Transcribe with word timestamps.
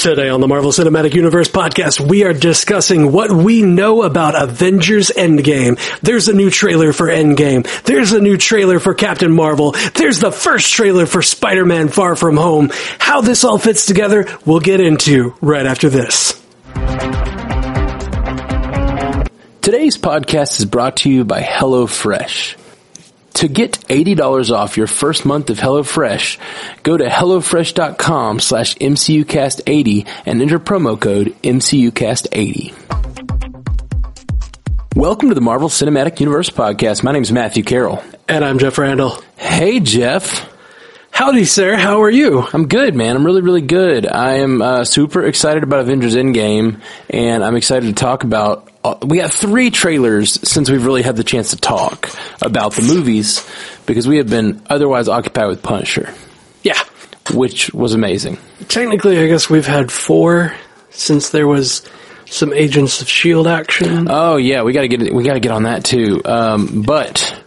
Today 0.00 0.30
on 0.30 0.40
the 0.40 0.48
Marvel 0.48 0.72
Cinematic 0.72 1.12
Universe 1.12 1.48
podcast, 1.48 2.00
we 2.00 2.24
are 2.24 2.32
discussing 2.32 3.12
what 3.12 3.30
we 3.30 3.60
know 3.60 4.02
about 4.02 4.34
Avengers 4.34 5.10
Endgame. 5.14 5.78
There's 6.00 6.26
a 6.26 6.32
new 6.32 6.48
trailer 6.48 6.94
for 6.94 7.08
Endgame. 7.08 7.68
There's 7.82 8.12
a 8.12 8.20
new 8.20 8.38
trailer 8.38 8.80
for 8.80 8.94
Captain 8.94 9.30
Marvel. 9.30 9.72
There's 9.94 10.18
the 10.18 10.32
first 10.32 10.72
trailer 10.72 11.04
for 11.04 11.20
Spider-Man 11.20 11.88
Far 11.88 12.16
From 12.16 12.38
Home. 12.38 12.70
How 12.98 13.20
this 13.20 13.44
all 13.44 13.58
fits 13.58 13.84
together, 13.84 14.26
we'll 14.46 14.60
get 14.60 14.80
into 14.80 15.34
right 15.42 15.66
after 15.66 15.90
this. 15.90 16.32
Today's 19.60 19.98
podcast 19.98 20.60
is 20.60 20.64
brought 20.64 20.96
to 20.98 21.10
you 21.10 21.26
by 21.26 21.42
HelloFresh. 21.42 22.56
To 23.34 23.48
get 23.48 23.72
$80 23.88 24.50
off 24.54 24.76
your 24.76 24.86
first 24.86 25.24
month 25.24 25.50
of 25.50 25.58
HelloFresh, 25.58 26.38
go 26.82 26.96
to 26.96 27.06
HelloFresh.com 27.06 28.40
slash 28.40 28.74
MCUcast80 28.76 30.06
and 30.26 30.42
enter 30.42 30.58
promo 30.58 31.00
code 31.00 31.28
MCUcast80. 31.42 32.74
Welcome 34.96 35.28
to 35.30 35.34
the 35.34 35.40
Marvel 35.40 35.68
Cinematic 35.68 36.20
Universe 36.20 36.50
podcast. 36.50 37.02
My 37.02 37.12
name 37.12 37.22
is 37.22 37.32
Matthew 37.32 37.62
Carroll. 37.62 38.02
And 38.28 38.44
I'm 38.44 38.58
Jeff 38.58 38.76
Randall. 38.76 39.22
Hey, 39.36 39.80
Jeff. 39.80 40.46
Howdy, 41.10 41.44
sir. 41.44 41.76
How 41.76 42.02
are 42.02 42.10
you? 42.10 42.46
I'm 42.52 42.68
good, 42.68 42.94
man. 42.94 43.16
I'm 43.16 43.24
really, 43.24 43.42
really 43.42 43.62
good. 43.62 44.06
I 44.06 44.34
am 44.38 44.60
uh, 44.60 44.84
super 44.84 45.24
excited 45.24 45.62
about 45.62 45.80
Avengers 45.80 46.14
Endgame, 46.16 46.80
and 47.08 47.42
I'm 47.44 47.56
excited 47.56 47.86
to 47.86 47.92
talk 47.94 48.24
about. 48.24 48.69
Uh, 48.82 48.96
we 49.04 49.18
got 49.18 49.30
three 49.32 49.70
trailers 49.70 50.38
since 50.48 50.70
we've 50.70 50.84
really 50.86 51.02
had 51.02 51.16
the 51.16 51.24
chance 51.24 51.50
to 51.50 51.56
talk 51.56 52.08
about 52.40 52.72
the 52.74 52.82
movies 52.82 53.46
because 53.86 54.08
we 54.08 54.16
have 54.16 54.28
been 54.30 54.62
otherwise 54.70 55.06
occupied 55.08 55.48
with 55.48 55.62
Punisher, 55.62 56.12
Yeah. 56.62 56.78
which 57.34 57.72
was 57.74 57.92
amazing. 57.92 58.38
Technically, 58.68 59.18
I 59.18 59.26
guess 59.26 59.50
we've 59.50 59.66
had 59.66 59.92
four 59.92 60.54
since 60.90 61.28
there 61.30 61.46
was 61.46 61.86
some 62.26 62.52
Agents 62.54 63.00
of 63.02 63.08
S.H.I.E.L.D. 63.08 63.50
Action. 63.50 64.06
Oh 64.08 64.36
yeah, 64.36 64.62
we 64.62 64.72
got 64.72 64.82
to 64.82 64.88
get 64.88 65.12
we 65.12 65.24
got 65.24 65.34
to 65.34 65.40
get 65.40 65.50
on 65.52 65.64
that 65.64 65.84
too. 65.84 66.22
Um, 66.24 66.82
but 66.82 67.39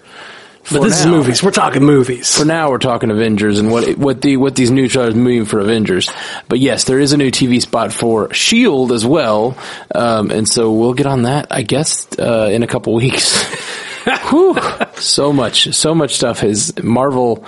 but 0.73 0.83
this 0.83 0.99
is 1.01 1.05
movies. 1.05 1.43
We're 1.43 1.51
talking 1.51 1.83
movies. 1.83 2.37
For 2.37 2.45
now, 2.45 2.69
we're 2.69 2.77
talking 2.77 3.11
Avengers 3.11 3.59
and 3.59 3.71
what 3.71 3.97
what 3.97 4.21
the 4.21 4.37
what 4.37 4.55
these 4.55 4.71
new 4.71 4.87
trailers 4.87 5.15
mean 5.15 5.45
for 5.45 5.59
Avengers. 5.59 6.09
But 6.49 6.59
yes, 6.59 6.85
there 6.85 6.99
is 6.99 7.13
a 7.13 7.17
new 7.17 7.31
TV 7.31 7.61
spot 7.61 7.93
for 7.93 8.33
Shield 8.33 8.91
as 8.91 9.05
well, 9.05 9.57
um, 9.93 10.31
and 10.31 10.47
so 10.47 10.71
we'll 10.71 10.93
get 10.93 11.05
on 11.05 11.23
that. 11.23 11.47
I 11.51 11.61
guess 11.61 12.07
uh, 12.19 12.49
in 12.51 12.63
a 12.63 12.67
couple 12.67 12.93
weeks. 12.93 13.43
Whew. 14.29 14.57
so 14.95 15.31
much, 15.31 15.73
so 15.73 15.95
much 15.95 16.15
stuff 16.15 16.43
is 16.43 16.73
Marvel. 16.83 17.45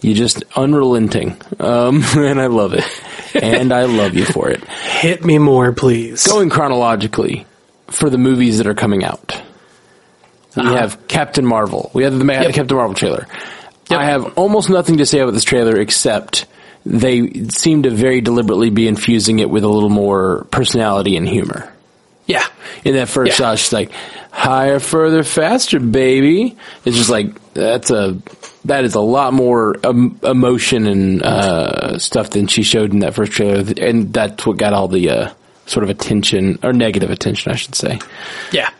You 0.00 0.14
just 0.14 0.42
unrelenting, 0.56 1.40
um, 1.60 2.02
and 2.16 2.40
I 2.40 2.46
love 2.46 2.74
it, 2.74 2.84
and 3.40 3.72
I 3.72 3.84
love 3.84 4.14
you 4.14 4.24
for 4.24 4.50
it. 4.50 4.64
Hit 4.68 5.24
me 5.24 5.38
more, 5.38 5.72
please. 5.72 6.26
Going 6.26 6.50
chronologically 6.50 7.46
for 7.86 8.10
the 8.10 8.18
movies 8.18 8.58
that 8.58 8.66
are 8.66 8.74
coming 8.74 9.04
out. 9.04 9.40
We 10.56 10.62
Uh-huh. 10.62 10.76
have 10.76 11.08
Captain 11.08 11.46
Marvel. 11.46 11.90
We 11.94 12.04
have 12.04 12.18
the 12.18 12.24
Ma- 12.24 12.34
Yep. 12.34 12.54
Captain 12.54 12.76
Marvel 12.76 12.94
trailer. 12.94 13.26
Yep. 13.90 14.00
I 14.00 14.04
have 14.04 14.32
almost 14.38 14.70
nothing 14.70 14.98
to 14.98 15.06
say 15.06 15.20
about 15.20 15.32
this 15.34 15.44
trailer 15.44 15.78
except 15.78 16.46
they 16.84 17.28
seem 17.48 17.84
to 17.84 17.90
very 17.90 18.20
deliberately 18.20 18.70
be 18.70 18.88
infusing 18.88 19.38
it 19.38 19.48
with 19.50 19.64
a 19.64 19.68
little 19.68 19.88
more 19.90 20.46
personality 20.50 21.16
and 21.16 21.28
humor. 21.28 21.72
Yeah. 22.26 22.44
In 22.84 22.94
that 22.94 23.08
first 23.08 23.30
Yeah. 23.30 23.36
shot, 23.36 23.58
she's 23.58 23.72
like, 23.72 23.90
higher, 24.30 24.78
further, 24.78 25.22
faster, 25.24 25.78
baby. 25.80 26.56
It's 26.84 26.96
just 26.96 27.10
like, 27.10 27.28
that's 27.54 27.90
a, 27.90 28.16
that 28.64 28.84
is 28.84 28.94
a 28.94 29.00
lot 29.00 29.32
more 29.32 29.76
um, 29.84 30.18
emotion 30.22 30.86
and, 30.86 31.22
uh, 31.22 31.98
stuff 31.98 32.30
than 32.30 32.46
she 32.46 32.62
showed 32.62 32.92
in 32.92 33.00
that 33.00 33.14
first 33.14 33.32
trailer. 33.32 33.64
And 33.80 34.12
that's 34.12 34.46
what 34.46 34.56
got 34.56 34.72
all 34.72 34.88
the, 34.88 35.10
uh, 35.10 35.30
sort 35.66 35.84
of 35.84 35.90
attention, 35.90 36.58
or 36.62 36.72
negative 36.72 37.10
attention, 37.10 37.52
I 37.52 37.56
should 37.56 37.74
say. 37.74 37.98
Yeah. 38.52 38.70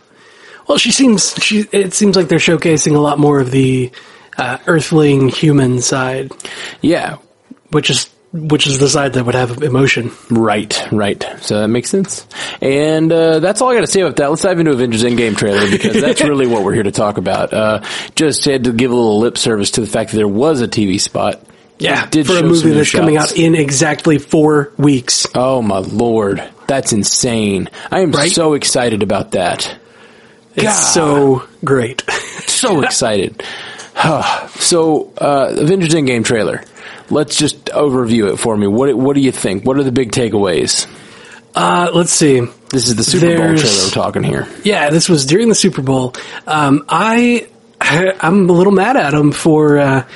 Well, 0.72 0.78
she 0.78 0.90
seems 0.90 1.34
she. 1.34 1.66
It 1.70 1.92
seems 1.92 2.16
like 2.16 2.28
they're 2.28 2.38
showcasing 2.38 2.96
a 2.96 2.98
lot 2.98 3.18
more 3.18 3.40
of 3.40 3.50
the 3.50 3.90
uh, 4.38 4.56
Earthling 4.66 5.28
human 5.28 5.82
side, 5.82 6.32
Yeah. 6.80 7.18
which 7.72 7.90
is 7.90 8.08
which 8.32 8.66
is 8.66 8.78
the 8.78 8.88
side 8.88 9.12
that 9.12 9.26
would 9.26 9.34
have 9.34 9.62
emotion. 9.62 10.10
Right, 10.30 10.82
right. 10.90 11.22
So 11.42 11.60
that 11.60 11.68
makes 11.68 11.90
sense. 11.90 12.26
And 12.62 13.12
uh, 13.12 13.40
that's 13.40 13.60
all 13.60 13.70
I 13.70 13.74
got 13.74 13.82
to 13.82 13.86
say 13.86 14.00
about 14.00 14.16
that. 14.16 14.30
Let's 14.30 14.40
dive 14.40 14.58
into 14.60 14.70
Avengers 14.70 15.02
Endgame 15.04 15.36
trailer 15.36 15.70
because 15.70 16.00
that's 16.00 16.22
really 16.24 16.46
what 16.46 16.64
we're 16.64 16.72
here 16.72 16.84
to 16.84 16.90
talk 16.90 17.18
about. 17.18 17.52
Uh, 17.52 17.82
just 18.14 18.42
had 18.46 18.64
to 18.64 18.72
give 18.72 18.90
a 18.90 18.94
little 18.94 19.18
lip 19.20 19.36
service 19.36 19.72
to 19.72 19.82
the 19.82 19.86
fact 19.86 20.12
that 20.12 20.16
there 20.16 20.26
was 20.26 20.62
a 20.62 20.68
TV 20.68 20.98
spot. 20.98 21.44
Yeah, 21.78 22.06
for 22.06 22.38
a 22.38 22.42
movie 22.42 22.70
that's 22.70 22.92
coming 22.92 23.18
out 23.18 23.36
in 23.36 23.54
exactly 23.54 24.16
four 24.16 24.72
weeks. 24.78 25.26
Oh 25.34 25.60
my 25.60 25.80
lord, 25.80 26.42
that's 26.66 26.94
insane! 26.94 27.68
I 27.90 28.00
am 28.00 28.12
Right? 28.12 28.30
so 28.32 28.54
excited 28.54 29.02
about 29.02 29.32
that. 29.32 29.78
It's 30.54 30.64
God. 30.64 30.72
so 30.72 31.48
great. 31.64 32.02
So 32.52 32.80
excited. 32.82 33.42
so, 34.60 35.12
uh, 35.18 35.52
Avengers 35.58 35.94
Endgame 35.94 36.24
trailer. 36.24 36.62
Let's 37.10 37.36
just 37.36 37.64
overview 37.66 38.32
it 38.32 38.36
for 38.36 38.56
me. 38.56 38.68
What 38.68 38.94
What 38.96 39.14
do 39.16 39.20
you 39.20 39.32
think? 39.32 39.64
What 39.64 39.78
are 39.78 39.82
the 39.82 39.90
big 39.90 40.12
takeaways? 40.12 40.86
Uh, 41.56 41.90
let's 41.92 42.12
see. 42.12 42.40
This 42.70 42.88
is 42.88 42.94
the 42.94 43.02
Super 43.04 43.26
Bowl 43.36 43.56
trailer 43.56 43.84
we're 43.84 43.90
talking 43.90 44.22
here. 44.22 44.46
Yeah, 44.64 44.90
this 44.90 45.08
was 45.08 45.26
during 45.26 45.48
the 45.48 45.54
Super 45.56 45.82
Bowl. 45.82 46.14
Um, 46.46 46.84
I 46.88 47.48
I'm 47.80 48.48
a 48.48 48.52
little 48.52 48.72
mad 48.72 48.96
at 48.96 49.12
him 49.12 49.32
for 49.32 49.78
uh, 49.78 50.06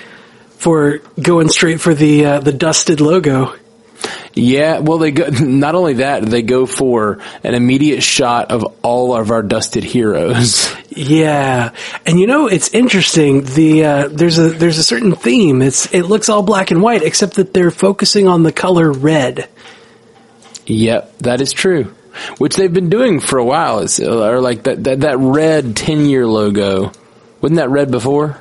for 0.59 0.99
going 1.21 1.49
straight 1.49 1.81
for 1.81 1.95
the 1.95 2.25
uh, 2.27 2.41
the 2.41 2.53
dusted 2.53 3.01
logo. 3.01 3.55
Yeah, 4.35 4.81
well, 4.81 4.99
they 4.99 5.11
go, 5.11 5.27
not 5.41 5.75
only 5.75 5.95
that, 5.95 6.25
they 6.25 6.43
go 6.43 6.67
for 6.67 7.21
an 7.43 7.55
immediate 7.55 8.03
shot 8.03 8.51
of 8.51 8.65
all 8.83 9.15
of 9.17 9.31
our 9.31 9.43
dusted 9.43 9.85
heroes. 9.85 10.75
Yeah, 10.91 11.73
and 12.07 12.19
you 12.19 12.27
know 12.27 12.47
it's 12.47 12.71
interesting. 12.73 13.45
The 13.45 13.85
uh, 13.85 14.09
there's 14.09 14.39
a 14.39 14.49
there's 14.49 14.79
a 14.79 14.83
certain 14.83 15.15
theme. 15.15 15.61
It's 15.61 15.93
it 15.93 16.05
looks 16.05 16.29
all 16.31 16.43
black 16.43 16.71
and 16.71 16.83
white, 16.83 17.03
except 17.03 17.35
that 17.35 17.53
they're 17.53 17.71
focusing 17.71 18.29
on 18.29 18.43
the 18.45 18.53
color 18.53 18.91
red. 18.93 19.49
yep, 20.65 21.19
that 21.19 21.41
is 21.41 21.53
true. 21.53 21.95
Which 22.39 22.57
they've 22.57 22.73
been 22.73 22.89
doing 22.89 23.21
for 23.21 23.39
a 23.39 23.45
while. 23.45 23.81
It's, 23.81 24.01
or 24.01 24.41
like 24.41 24.63
that, 24.63 24.83
that, 24.85 25.01
that 25.01 25.19
red 25.19 25.77
10 25.77 26.07
year 26.07 26.27
logo. 26.27 26.93
Wasn't 27.43 27.57
that 27.57 27.69
red 27.69 27.91
before? 27.91 28.41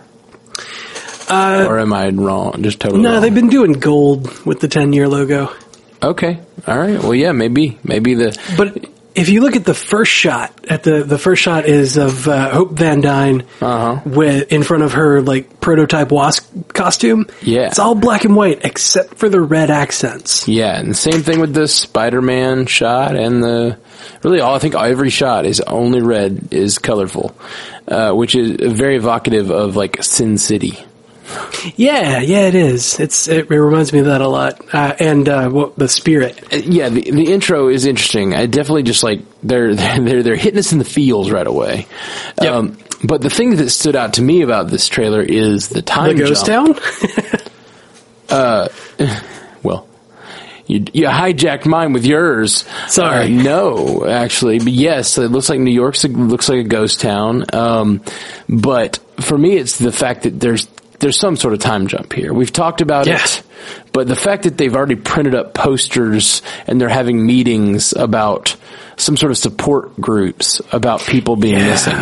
Or 1.30 1.80
am 1.80 1.94
I 1.94 2.10
wrong? 2.10 2.62
Just 2.64 2.80
totally 2.80 3.00
Uh, 3.00 3.04
No, 3.04 3.12
wrong. 3.14 3.22
they've 3.22 3.34
been 3.36 3.50
doing 3.50 3.74
gold 3.74 4.46
with 4.46 4.60
the 4.60 4.68
ten 4.68 4.94
year 4.94 5.08
logo. 5.08 5.52
Okay. 6.04 6.40
All 6.68 6.78
right. 6.78 7.02
Well, 7.02 7.16
yeah, 7.16 7.32
maybe, 7.32 7.80
maybe 7.84 8.14
the, 8.16 8.38
But 8.58 8.86
if 9.16 9.30
you 9.30 9.42
look 9.42 9.56
at 9.56 9.64
the 9.66 9.74
first 9.74 10.12
shot, 10.12 10.52
at 10.68 10.84
the 10.84 11.04
the 11.04 11.18
first 11.18 11.42
shot 11.42 11.66
is 11.66 11.98
of 11.98 12.28
uh, 12.28 12.50
Hope 12.50 12.72
Van 12.72 13.02
Dyne 13.02 13.44
Uh-huh. 13.62 14.02
with 14.06 14.52
in 14.52 14.62
front 14.64 14.84
of 14.84 14.94
her 14.94 15.22
like 15.22 15.62
prototype 15.62 16.12
wasp 16.12 16.52
costume. 16.74 17.28
Yeah. 17.42 17.68
it's 17.68 17.80
all 17.80 17.96
black 17.96 18.26
and 18.26 18.36
white 18.36 18.66
except 18.66 19.16
for 19.16 19.30
the 19.30 19.40
red 19.42 19.72
accents. 19.72 20.48
yeah, 20.48 20.78
and 20.78 20.90
the 20.92 20.94
same 20.96 21.22
thing 21.24 21.40
with 21.40 21.54
the 21.54 21.68
Spider-Man 21.68 22.66
shot 22.68 23.16
and 23.16 23.42
the, 23.42 23.78
really 24.22 24.42
all, 24.42 24.54
I 24.54 24.60
think 24.60 24.76
every 24.76 25.10
shot 25.10 25.46
is 25.46 25.62
only 25.62 26.02
red 26.02 26.50
is 26.52 26.78
colorful, 26.78 27.34
uh, 27.88 28.12
which 28.12 28.36
is 28.36 28.58
very 28.74 28.98
evocative 28.98 29.50
of 29.50 29.76
like 29.76 30.04
Sin 30.04 30.38
City. 30.38 30.78
Yeah, 31.76 32.20
yeah, 32.22 32.48
it 32.48 32.56
is. 32.56 33.00
It's 33.00 33.28
it, 33.28 33.50
it 33.50 33.60
reminds 33.60 33.92
me 33.92 34.00
of 34.00 34.06
that 34.06 34.22
a 34.22 34.28
lot. 34.28 34.62
Uh, 34.74 34.96
and 35.00 35.28
uh, 35.28 35.50
what 35.50 35.76
the 35.78 35.88
spirit. 35.88 36.44
Uh, 36.54 36.58
Yeah, 36.58 36.90
the, 36.90 37.02
the 37.10 37.34
intro 37.34 37.68
is 37.70 37.86
interesting. 37.86 38.36
I 38.36 38.46
definitely 38.46 38.84
just 38.84 39.02
like 39.04 39.22
they're 39.42 39.74
they're 39.76 40.22
they're 40.24 40.36
hitting 40.36 40.60
us 40.60 40.72
in 40.72 40.78
the 40.80 40.86
feels 40.86 41.32
right 41.32 41.48
away. 41.48 41.88
Yep. 42.42 42.54
Um, 42.54 42.78
but 43.04 43.22
the 43.22 43.30
thing 43.30 43.56
that 43.58 43.70
stood 43.72 43.96
out 43.96 44.14
to 44.14 44.22
me 44.22 44.42
about 44.42 44.68
this 44.70 44.88
trailer 44.88 45.22
is 45.22 45.70
the 45.70 45.76
The 45.76 45.82
time 45.82 46.16
ghost 46.16 46.46
jump. 46.46 46.80
town? 46.80 47.40
Well, 49.64 49.88
you 50.68 50.86
you 50.94 51.06
hijacked 51.08 51.66
mine 51.66 51.94
with 51.94 52.06
yours. 52.06 52.66
Sorry. 52.88 53.26
Uh, 53.26 53.44
no, 53.44 54.06
actually, 54.08 54.60
but 54.60 54.68
yes, 54.74 55.18
it 55.18 55.30
looks 55.32 55.50
like 55.50 55.60
New 55.60 55.72
York's 55.72 56.04
a, 56.04 56.08
looks 56.08 56.50
like 56.50 56.60
a 56.60 56.64
ghost 56.68 57.02
town. 57.02 57.46
Um, 57.54 58.02
but 58.48 59.00
for 59.22 59.38
me, 59.38 59.58
it's 59.58 59.78
the 59.80 59.92
fact 59.92 60.24
that 60.24 60.40
there's 60.40 60.68
there's 61.00 61.20
some 61.20 61.36
sort 61.36 61.54
of 61.54 61.60
time 61.60 61.88
jump 61.88 62.14
here. 62.14 62.34
We've 62.34 62.52
talked 62.52 62.82
about 62.82 63.08
Yeah. 63.08 63.24
it, 63.24 63.42
but 63.92 64.08
the 64.08 64.16
fact 64.16 64.44
that 64.44 64.58
they've 64.58 64.76
already 64.76 64.96
printed 64.96 65.36
up 65.36 65.54
posters 65.54 66.42
and 66.68 66.80
they're 66.80 66.90
having 66.90 67.26
meetings 67.26 67.94
about 67.94 68.56
some 68.98 69.18
sort 69.18 69.32
of 69.32 69.38
support 69.38 70.00
groups 70.00 70.62
about 70.72 71.02
people 71.02 71.36
being 71.36 71.58
missing. 71.60 71.98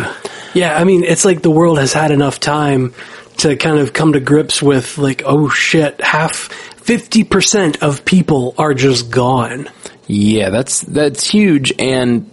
Yeah, 0.54 0.76
I 0.78 0.84
mean, 0.84 1.02
it's 1.02 1.24
like 1.24 1.42
the 1.42 1.50
world 1.50 1.78
has 1.78 1.92
had 1.92 2.12
enough 2.12 2.38
time 2.38 2.94
to 3.38 3.56
kind 3.56 3.78
of 3.78 3.92
come 3.92 4.12
to 4.12 4.20
grips 4.20 4.62
with 4.62 4.96
like, 4.98 5.22
oh 5.26 5.48
shit, 5.48 6.00
half, 6.00 6.48
50% 6.84 7.82
of 7.82 8.04
people 8.04 8.54
are 8.58 8.74
just 8.74 9.10
gone. 9.10 9.68
Yeah, 10.06 10.50
that's 10.50 10.80
that's 10.82 11.28
huge, 11.28 11.72
and 11.78 12.30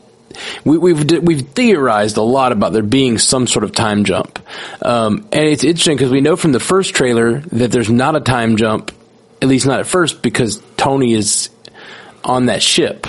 we, 0.63 0.77
we've 0.77 1.23
we've 1.23 1.41
theorized 1.49 2.17
a 2.17 2.21
lot 2.21 2.51
about 2.51 2.73
there 2.73 2.83
being 2.83 3.17
some 3.17 3.47
sort 3.47 3.63
of 3.63 3.71
time 3.71 4.03
jump, 4.03 4.39
um, 4.81 5.27
and 5.31 5.45
it's 5.45 5.63
interesting 5.63 5.97
because 5.97 6.11
we 6.11 6.21
know 6.21 6.35
from 6.35 6.51
the 6.51 6.59
first 6.59 6.93
trailer 6.93 7.39
that 7.39 7.71
there's 7.71 7.89
not 7.89 8.15
a 8.15 8.21
time 8.21 8.57
jump, 8.57 8.91
at 9.41 9.47
least 9.47 9.65
not 9.65 9.79
at 9.79 9.87
first, 9.87 10.21
because 10.21 10.61
Tony 10.77 11.13
is 11.13 11.49
on 12.23 12.47
that 12.47 12.61
ship. 12.61 13.07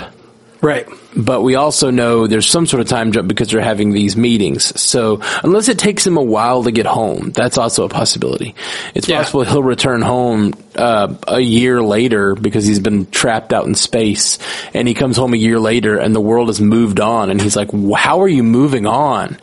Right. 0.61 0.87
But 1.15 1.41
we 1.41 1.55
also 1.55 1.91
know 1.91 2.25
there's 2.27 2.47
some 2.49 2.65
sort 2.65 2.81
of 2.81 2.87
time 2.87 3.11
jump 3.11 3.27
because 3.27 3.49
they're 3.51 3.61
having 3.61 3.91
these 3.91 4.17
meetings. 4.17 4.79
So 4.81 5.21
unless 5.43 5.69
it 5.69 5.77
takes 5.77 6.05
him 6.07 6.17
a 6.17 6.23
while 6.23 6.63
to 6.63 6.71
get 6.71 6.85
home, 6.87 7.31
that's 7.31 7.57
also 7.57 7.85
a 7.85 7.89
possibility. 7.89 8.55
It's 8.95 9.07
Yeah. 9.07 9.19
possible 9.19 9.43
he'll 9.43 9.61
return 9.63 10.01
home 10.01 10.53
uh, 10.75 11.13
a 11.27 11.39
year 11.39 11.81
later 11.83 12.33
because 12.33 12.65
he's 12.65 12.79
been 12.79 13.05
trapped 13.11 13.53
out 13.53 13.65
in 13.67 13.75
space, 13.75 14.39
and 14.73 14.87
he 14.87 14.95
comes 14.95 15.15
home 15.17 15.33
a 15.33 15.37
year 15.37 15.59
later 15.59 15.97
and 15.97 16.15
the 16.15 16.21
world 16.21 16.47
has 16.49 16.59
moved 16.59 16.99
on, 16.99 17.29
and 17.29 17.39
he's 17.39 17.55
like, 17.55 17.69
"How 17.95 18.21
are 18.21 18.27
you 18.27 18.41
moving 18.43 18.87
on?" 18.87 19.37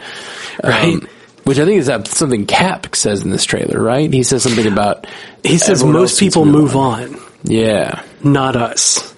Right. 0.64 0.94
Um, 0.94 1.06
which 1.44 1.58
I 1.58 1.64
think 1.64 1.78
is 1.80 1.90
something 2.10 2.46
Cap 2.46 2.94
says 2.94 3.22
in 3.22 3.30
this 3.30 3.44
trailer, 3.44 3.80
right? 3.80 4.12
He 4.12 4.22
says 4.24 4.42
something 4.42 4.66
about 4.66 5.06
He 5.44 5.56
says 5.58 5.82
most 5.84 6.18
people 6.20 6.44
move 6.44 6.76
on, 6.76 7.16
Yeah. 7.44 8.02
not 8.24 8.56
us. 8.56 9.14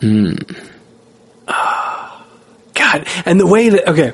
Hmm. 0.00 0.34
Ah. 1.48 2.26
God, 2.74 3.06
and 3.26 3.38
the 3.38 3.46
way 3.46 3.68
that 3.70 3.88
okay, 3.90 4.12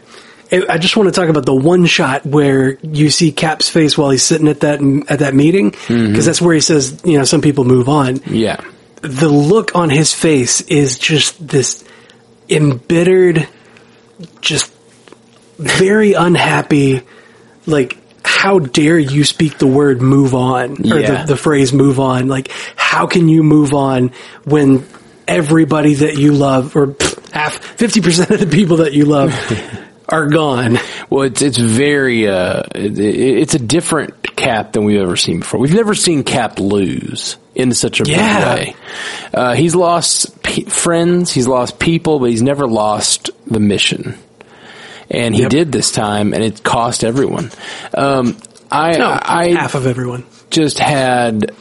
I 0.69 0.79
just 0.79 0.97
want 0.97 1.13
to 1.13 1.19
talk 1.19 1.29
about 1.29 1.45
the 1.45 1.55
one 1.55 1.87
shot 1.87 2.25
where 2.25 2.79
you 2.83 3.11
see 3.11 3.33
Cap's 3.33 3.69
face 3.69 3.97
while 3.99 4.11
he's 4.11 4.23
sitting 4.23 4.49
at 4.49 4.61
that 4.61 4.81
at 5.09 5.21
that 5.21 5.35
meeting 5.35 5.73
mm-hmm. 5.73 6.09
because 6.09 6.27
that's 6.27 6.41
where 6.41 6.55
he 6.55 6.61
says, 6.61 7.03
you 7.05 7.19
know, 7.19 7.25
some 7.25 7.41
people 7.41 7.65
move 7.65 7.89
on. 7.89 8.21
Yeah. 8.27 8.61
The 9.03 9.29
look 9.29 9.75
on 9.75 9.91
his 9.91 10.15
face 10.15 10.61
is 10.63 10.99
just 10.99 11.47
this 11.47 11.85
embittered, 12.49 13.49
just 14.41 14.73
very 15.59 16.13
unhappy. 16.15 17.03
Like, 17.67 17.99
how 18.25 18.59
dare 18.59 18.99
you 18.99 19.25
speak 19.25 19.59
the 19.59 19.67
word 19.67 20.01
"move 20.01 20.35
on" 20.35 20.93
or 20.93 21.01
Yeah. 21.01 21.23
the, 21.23 21.35
the 21.35 21.37
phrase 21.37 21.73
"move 21.73 22.01
on"? 22.01 22.29
Like, 22.29 22.51
how 22.77 23.07
can 23.07 23.29
you 23.29 23.43
move 23.43 23.75
on 23.75 24.13
when 24.45 24.87
everybody 25.29 25.95
that 25.95 26.17
you 26.17 26.33
love, 26.33 26.77
or 26.77 26.95
half, 27.33 27.55
fifty 27.55 28.01
percent 28.01 28.31
of 28.31 28.41
the 28.41 28.47
people 28.47 28.79
that 28.79 28.93
you 28.93 29.05
love, 29.05 29.33
are 30.09 30.29
gone? 30.29 30.79
Well, 31.11 31.23
it's 31.23 31.43
it's 31.43 31.59
very 31.59 32.29
uh, 32.29 32.63
it, 32.75 32.99
it's 32.99 33.55
a 33.55 33.59
different 33.59 34.15
Cap 34.37 34.73
than 34.73 34.85
we've 34.85 35.01
ever 35.01 35.17
seen 35.17 35.41
before. 35.41 35.59
We've 35.61 35.73
never 35.75 35.95
seen 35.95 36.23
Cap 36.23 36.59
lose 36.61 37.39
in 37.55 37.73
such 37.73 38.01
a 38.01 38.05
big 38.05 38.17
way. 38.19 38.77
Uh, 39.33 39.55
he's 39.55 39.75
lost 39.75 40.43
pe- 40.43 40.65
friends, 40.65 41.33
he's 41.33 41.49
lost 41.49 41.79
people, 41.79 42.19
but 42.19 42.29
he's 42.31 42.43
never 42.43 42.67
lost 42.67 43.31
the 43.47 43.61
mission. 43.61 44.15
And 45.11 45.35
he 45.35 45.43
Yep. 45.43 45.51
did 45.51 45.73
this 45.73 45.91
time, 45.93 46.35
and 46.35 46.43
it 46.45 46.63
cost 46.63 47.03
everyone. 47.05 47.51
Um, 47.95 48.37
I 48.71 48.99
No, 48.99 49.19
I 49.23 49.49
half 49.55 49.75
of 49.75 49.87
everyone. 49.87 50.25
just 50.51 50.79
had. 50.81 51.53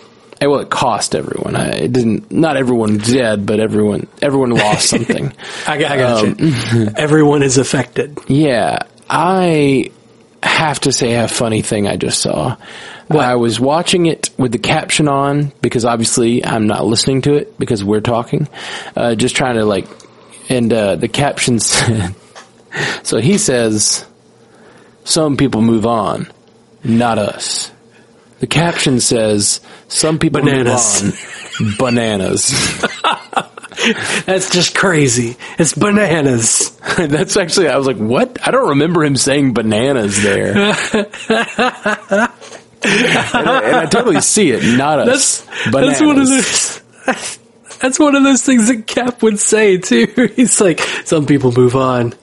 Well, 0.42 0.60
it 0.60 0.70
cost 0.70 1.16
everyone. 1.16 1.56
I, 1.56 1.70
it 1.72 1.94
didn't. 1.94 2.32
Not 2.32 2.58
everyone 2.58 2.98
dead, 2.98 3.46
but 3.46 3.60
everyone. 3.60 4.08
Everyone 4.22 4.52
lost 4.52 4.90
something. 4.90 5.34
I 5.68 5.78
got, 5.78 5.92
I 5.92 5.98
got 5.98 6.24
Um, 6.24 6.36
you. 6.40 6.90
Everyone 6.98 7.42
is 7.44 7.58
affected. 7.58 8.18
Yeah, 8.28 8.80
I 9.10 9.92
have 10.44 10.80
to 10.82 10.92
say 10.92 11.16
a 11.16 11.28
funny 11.28 11.62
thing 11.62 11.88
I 11.88 11.96
just 11.96 12.22
saw. 12.22 12.58
I 13.10 13.36
was 13.36 13.60
watching 13.60 14.08
it 14.08 14.32
with 14.38 14.52
the 14.52 14.58
caption 14.58 15.08
on 15.08 15.52
because 15.62 15.86
obviously 15.86 16.44
I'm 16.44 16.66
not 16.68 16.86
listening 16.86 17.22
to 17.24 17.36
it 17.36 17.58
because 17.60 17.84
we're 17.84 18.02
talking. 18.02 18.48
Uh, 18.96 19.16
just 19.16 19.36
trying 19.36 19.56
to 19.56 19.66
like, 19.66 19.88
and 20.50 20.72
uh, 20.74 20.96
the 20.96 21.08
caption 21.08 21.60
said, 21.60 22.16
so 23.04 23.20
he 23.20 23.38
says, 23.38 24.06
some 25.04 25.38
people 25.38 25.62
move 25.62 25.86
on, 25.86 26.28
not 26.84 27.18
us. 27.20 27.72
The 28.40 28.48
caption 28.48 29.00
says, 29.00 29.62
some 29.88 30.20
people 30.20 30.42
Bananas. 30.42 31.04
move 31.04 31.14
on, 31.62 31.78
bananas. 31.78 32.52
That's 34.26 34.50
just 34.52 34.76
crazy. 34.76 35.38
It's 35.58 35.74
bananas. 35.74 36.78
That's 36.98 37.38
actually, 37.38 37.70
I 37.70 37.78
was 37.78 37.88
like, 37.88 37.98
what? 37.98 38.46
I 38.46 38.52
don't 38.52 38.70
remember 38.70 39.04
him 39.04 39.16
saying 39.16 39.54
bananas 39.54 40.22
there. 40.22 40.52
and, 40.56 40.68
I, 42.84 43.62
and 43.64 43.76
I 43.76 43.86
totally 43.86 44.22
see 44.22 44.52
it, 44.52 44.78
not 44.78 45.00
us. 45.00 45.42
That's 45.42 45.72
bananas. 45.72 46.00
that's 46.00 46.02
one 46.02 46.20
of 46.20 46.28
those. 46.28 46.82
That's 47.80 48.00
one 48.00 48.16
of 48.16 48.24
those 48.24 48.42
things 48.42 48.68
that 48.70 48.88
Cap 48.88 49.22
would 49.22 49.40
say 49.40 49.78
too. 49.78 50.32
He's 50.36 50.60
like, 50.62 50.80
some 51.06 51.26
people 51.26 51.52
move 51.52 51.76
on. 51.76 52.14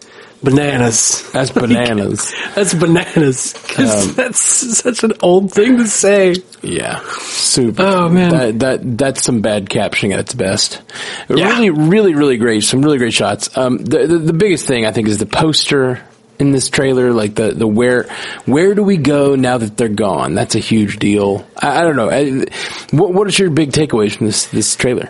Bananas. 0.45 1.31
That's 1.31 1.53
bananas. 1.53 2.35
That's 2.57 2.75
bananas. 2.75 3.55
Um, 3.79 4.15
that's 4.15 4.41
such 4.41 5.05
an 5.05 5.13
old 5.23 5.53
thing 5.53 5.77
to 5.77 5.87
say. 5.87 6.35
yeah. 6.63 7.01
Super. 7.21 7.83
Oh, 7.83 8.09
man. 8.09 8.31
That, 8.33 8.59
that, 8.59 8.99
that's 8.99 9.23
some 9.23 9.41
bad 9.41 9.67
captioning 9.67 10.13
at 10.13 10.19
its 10.19 10.35
best. 10.35 10.83
Yeah. 11.29 11.47
Really, 11.47 11.71
really, 11.71 12.15
really 12.15 12.37
great. 12.39 12.65
Some 12.65 12.83
really 12.83 12.99
great 12.99 13.13
shots. 13.13 13.57
Um, 13.57 13.79
the, 13.79 14.07
the, 14.07 14.19
the 14.19 14.33
biggest 14.33 14.67
thing 14.67 14.85
I 14.85 14.91
think 14.91 15.07
is 15.07 15.19
the 15.19 15.27
poster 15.27 16.03
in 16.41 16.51
this 16.51 16.69
trailer, 16.71 17.13
like 17.13 17.37
the, 17.37 17.53
the 17.53 17.69
where, 17.69 18.05
where 18.45 18.75
do 18.75 18.83
we 18.83 18.97
go 18.97 19.37
now 19.37 19.59
that 19.59 19.77
they're 19.77 19.89
gone? 19.89 20.35
That's 20.35 20.57
a 20.57 20.61
huge 20.61 20.99
deal. 20.99 21.47
I, 21.57 21.81
I 21.81 21.85
don't 21.85 21.95
know. 21.95 22.11
I, 22.11 22.47
what, 22.91 23.15
what 23.15 23.29
is 23.29 23.39
your 23.39 23.51
big 23.51 23.71
takeaways 23.71 24.17
from 24.17 24.27
this, 24.27 24.47
this 24.47 24.75
trailer? 24.75 25.09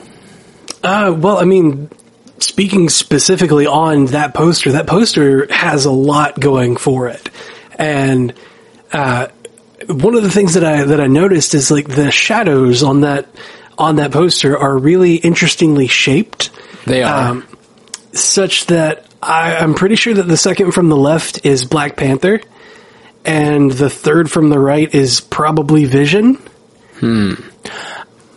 Uh, 0.85 1.15
well, 1.17 1.39
I 1.39 1.45
mean, 1.45 1.89
speaking 2.43 2.89
specifically 2.89 3.67
on 3.67 4.07
that 4.07 4.35
poster, 4.35 4.73
that 4.73 4.87
poster 4.87 5.53
has 5.53 5.85
a 5.85 5.91
lot 5.91 6.39
going 6.39 6.77
for 6.77 7.09
it. 7.09 7.31
And, 7.79 8.35
uh, 8.93 9.29
one 9.89 10.15
of 10.15 10.23
the 10.23 10.31
things 10.31 10.55
that 10.55 10.65
I, 10.65 10.85
that 10.85 11.01
I 11.01 11.07
noticed 11.07 11.55
is 11.55 11.71
like 11.71 11.89
the 11.89 12.11
shadows 12.11 12.83
on 12.83 13.01
that, 13.01 13.27
on 13.79 13.97
that 13.97 14.13
poster 14.13 14.57
are 14.57 14.77
really 14.77 15.17
interestingly 15.17 15.89
shaped. 15.89 16.51
They 16.87 17.03
are. 17.03 17.31
Um, 17.31 17.49
such 18.13 18.67
that 18.67 19.07
I, 19.23 19.57
I'm 19.57 19.75
pretty 19.75 19.97
sure 19.97 20.15
that 20.15 20.25
the 20.25 20.37
second 20.37 20.73
from 20.73 20.89
the 20.89 20.97
left 20.97 21.47
is 21.47 21.65
Black 21.65 21.97
Panther, 21.97 22.41
and 23.25 23.71
the 23.71 23.89
third 23.89 24.31
from 24.31 24.51
the 24.51 24.59
right 24.59 24.93
is 24.93 25.21
probably 25.21 25.85
Vision. 25.85 26.39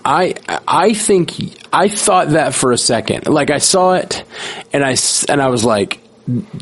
I 0.06 0.36
I 0.68 0.94
think 0.94 1.34
I 1.74 1.90
thought 1.90 2.30
that 2.30 2.54
for 2.54 2.72
a 2.72 2.78
second. 2.78 3.28
Like 3.28 3.50
I 3.50 3.58
saw 3.58 3.94
it, 3.94 4.24
and 4.72 4.86
I 4.86 4.96
and 5.28 5.42
I 5.42 5.50
was 5.50 5.66
like, 5.66 6.00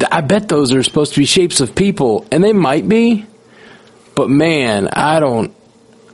I 0.09 0.21
bet 0.21 0.47
those 0.47 0.73
are 0.73 0.81
supposed 0.81 1.13
to 1.13 1.19
be 1.19 1.25
shapes 1.25 1.59
of 1.59 1.75
people, 1.75 2.25
and 2.31 2.41
they 2.41 2.53
might 2.53 2.87
be, 2.87 3.25
but 4.15 4.29
man, 4.29 4.87
I 4.87 5.19
don't. 5.19 5.53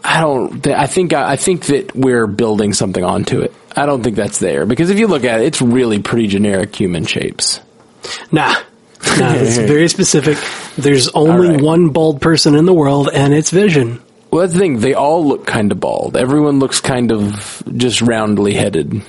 I 0.04 0.22
don't. 0.22 0.66
I 0.68 0.88
think. 0.88 1.14
I 1.14 1.36
think 1.36 1.66
that 1.68 1.96
we're 1.96 2.26
building 2.26 2.74
something 2.74 3.04
onto 3.04 3.42
it. 3.42 3.54
I 3.76 3.86
don't 3.86 4.02
think 4.02 4.16
that's 4.16 4.40
there 4.40 4.66
because 4.66 4.90
if 4.90 4.98
you 4.98 5.08
look 5.08 5.24
at 5.24 5.42
it, 5.42 5.46
it's 5.46 5.62
really 5.62 6.02
pretty 6.02 6.28
generic 6.28 6.76
human 6.76 7.06
shapes. 7.06 7.62
Nah. 8.32 8.56
Nah, 9.18 9.34
it's 9.34 9.58
very 9.72 9.88
specific. 9.88 10.38
There's 10.78 11.10
only 11.10 11.50
right. 11.50 11.62
one 11.62 11.90
bald 11.90 12.22
person 12.22 12.56
in 12.56 12.66
the 12.66 12.74
world, 12.74 13.10
and 13.14 13.34
it's 13.34 13.52
Vision. 13.52 14.02
Well, 14.32 14.42
that's 14.42 14.54
the 14.54 14.60
thing. 14.60 14.80
They 14.80 14.94
all 14.94 15.26
look 15.26 15.48
kind 15.48 15.72
of 15.72 15.80
bald. 15.80 16.16
Everyone 16.16 16.60
looks 16.60 16.82
kind 16.82 17.12
of 17.12 17.64
just 17.76 18.02
roundly 18.02 18.54
headed. 18.54 19.02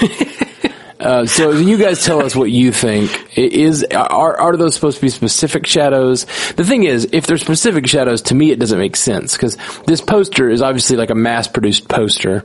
uh, 1.00 1.24
so 1.24 1.52
you 1.52 1.78
guys 1.78 2.04
tell 2.04 2.22
us 2.22 2.36
what 2.36 2.50
you 2.50 2.70
think. 2.70 3.38
Is 3.38 3.84
are 3.84 4.36
are 4.38 4.56
those 4.56 4.74
supposed 4.74 4.98
to 4.98 5.02
be 5.02 5.08
specific 5.08 5.66
shadows? 5.66 6.24
The 6.56 6.64
thing 6.64 6.84
is, 6.84 7.08
if 7.12 7.26
they're 7.26 7.38
specific 7.38 7.86
shadows, 7.86 8.22
to 8.22 8.34
me 8.34 8.50
it 8.50 8.58
doesn't 8.58 8.78
make 8.78 8.96
sense 8.96 9.34
because 9.34 9.56
this 9.86 10.02
poster 10.02 10.50
is 10.50 10.60
obviously 10.60 10.96
like 10.96 11.10
a 11.10 11.14
mass 11.14 11.48
produced 11.48 11.88
poster, 11.88 12.44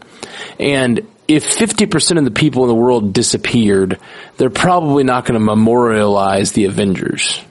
and 0.58 1.06
if 1.28 1.44
fifty 1.46 1.86
percent 1.86 2.18
of 2.18 2.24
the 2.24 2.32
people 2.32 2.64
in 2.64 2.70
the 2.70 2.76
world 2.76 3.12
disappeared, 3.12 4.00
they're 4.38 4.50
probably 4.50 5.04
not 5.04 5.26
going 5.26 5.38
to 5.38 5.46
memorialize 5.46 6.54
the 6.54 6.64
Avengers. 6.64 7.42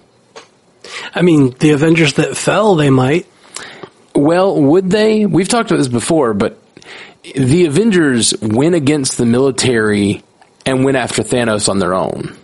I 1.15 1.21
mean, 1.21 1.51
the 1.59 1.73
Avengers 1.73 2.15
that 2.15 2.35
fell, 2.35 2.77
they 2.77 2.89
might. 2.89 3.27
Well, 4.19 4.61
would 4.61 4.91
they? 4.91 5.27
We've 5.27 5.49
talked 5.49 5.71
about 5.71 5.79
this 5.79 5.89
before, 5.89 6.35
but 6.35 6.59
the 7.35 7.67
Avengers 7.67 8.35
went 8.43 8.75
against 8.75 9.17
the 9.19 9.27
military 9.27 10.23
and 10.67 10.85
went 10.85 10.97
after 10.97 11.23
Thanos 11.23 11.69
on 11.69 11.79
their 11.79 11.95
own. 11.95 12.37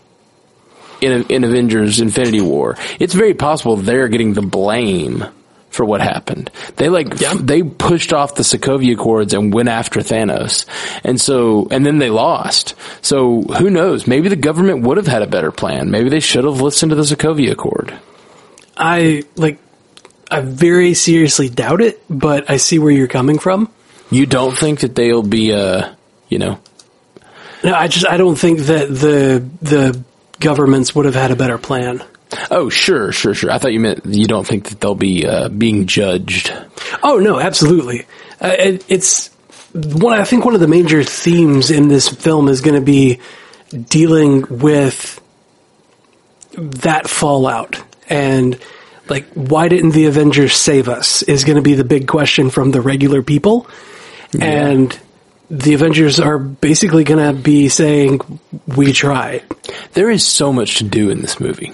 In, 1.01 1.25
in 1.29 1.45
Avengers 1.45 2.01
Infinity 2.01 2.41
War, 2.41 2.79
it's 2.99 3.13
very 3.13 3.35
possible 3.35 3.77
they're 3.77 4.09
getting 4.09 4.33
the 4.33 4.41
blame 4.41 5.25
for 5.69 5.85
what 5.85 6.01
happened. 6.01 6.51
They 6.77 6.89
like 6.89 7.21
Yeah. 7.21 7.35
they 7.35 7.63
pushed 7.63 8.13
off 8.13 8.37
the 8.37 8.45
Sokovia 8.45 8.95
Accords 8.95 9.35
and 9.35 9.53
went 9.53 9.69
after 9.69 10.01
Thanos, 10.01 10.65
and 11.03 11.21
so 11.21 11.67
and 11.71 11.85
then 11.85 11.99
they 11.99 12.09
lost. 12.11 12.75
So 13.03 13.43
who 13.43 13.69
knows? 13.69 14.07
Maybe 14.07 14.29
the 14.29 14.37
government 14.37 14.83
would 14.87 14.97
have 14.97 15.09
had 15.09 15.23
a 15.23 15.27
better 15.27 15.51
plan. 15.51 15.91
Maybe 15.91 16.09
they 16.09 16.21
should 16.21 16.45
have 16.45 16.61
listened 16.61 16.91
to 16.91 16.97
the 16.97 17.03
Sokovia 17.03 17.51
Accord. 17.51 17.93
I 18.77 19.25
like. 19.37 19.59
I 20.31 20.41
very 20.41 20.95
seriously 20.95 21.49
doubt 21.49 21.81
it, 21.81 22.03
but 22.09 22.51
I 22.51 22.57
see 22.57 22.79
where 22.79 22.93
you're 22.93 23.09
coming 23.09 23.39
from. 23.39 23.71
You 24.11 24.27
don't 24.27 24.57
think 24.57 24.81
that 24.81 24.95
they'll 24.95 25.23
be, 25.23 25.53
uh, 25.53 25.95
you 26.29 26.39
know, 26.39 26.59
No, 27.63 27.75
I 27.75 27.89
just 27.89 28.07
I 28.07 28.17
don't 28.17 28.37
think 28.37 28.61
that 28.61 28.89
the 28.89 29.49
the 29.63 30.03
governments 30.41 30.95
would 30.95 31.07
have 31.07 31.15
had 31.15 31.31
a 31.31 31.37
better 31.37 31.59
plan. 31.59 32.03
Oh, 32.51 32.69
sure, 32.69 33.13
sure, 33.13 33.35
sure. 33.35 33.51
I 33.51 33.59
thought 33.59 33.73
you 33.73 33.81
meant 33.81 34.05
you 34.07 34.27
don't 34.27 34.47
think 34.47 34.69
that 34.71 34.81
they'll 34.81 34.95
be 34.95 35.27
uh, 35.27 35.49
being 35.49 35.87
judged. 35.87 36.53
Oh 37.03 37.19
no, 37.19 37.39
absolutely. 37.39 38.07
Uh, 38.41 38.55
it, 38.59 38.85
it's 38.89 39.31
one, 39.73 40.19
I 40.19 40.25
think 40.25 40.45
one 40.45 40.55
of 40.55 40.61
the 40.61 40.69
major 40.69 41.03
themes 41.03 41.71
in 41.71 41.89
this 41.89 42.09
film 42.09 42.49
is 42.49 42.61
going 42.61 42.75
to 42.75 42.85
be 42.85 43.21
dealing 43.89 44.45
with 44.49 45.21
that 46.57 47.09
fallout 47.09 47.83
and 48.09 48.61
like 49.09 49.27
why 49.35 49.69
didn't 49.69 49.91
the 49.91 50.07
Avengers 50.07 50.55
save 50.55 50.89
us 50.89 51.23
is 51.23 51.45
going 51.45 51.57
to 51.57 51.63
be 51.63 51.75
the 51.75 51.85
big 51.85 52.09
question 52.09 52.51
from 52.51 52.71
the 52.71 52.81
regular 52.81 53.23
people, 53.23 53.67
and 54.41 54.99
the 55.51 55.75
Avengers 55.75 56.19
are 56.21 56.39
basically 56.39 57.05
going 57.05 57.35
to 57.35 57.41
be 57.41 57.69
saying 57.69 58.21
we 58.67 58.93
tried. 58.93 59.45
There 59.93 60.11
is 60.11 60.27
so 60.27 60.53
much 60.53 60.79
to 60.79 60.85
do 60.85 61.11
in 61.11 61.21
this 61.21 61.39
movie. 61.39 61.73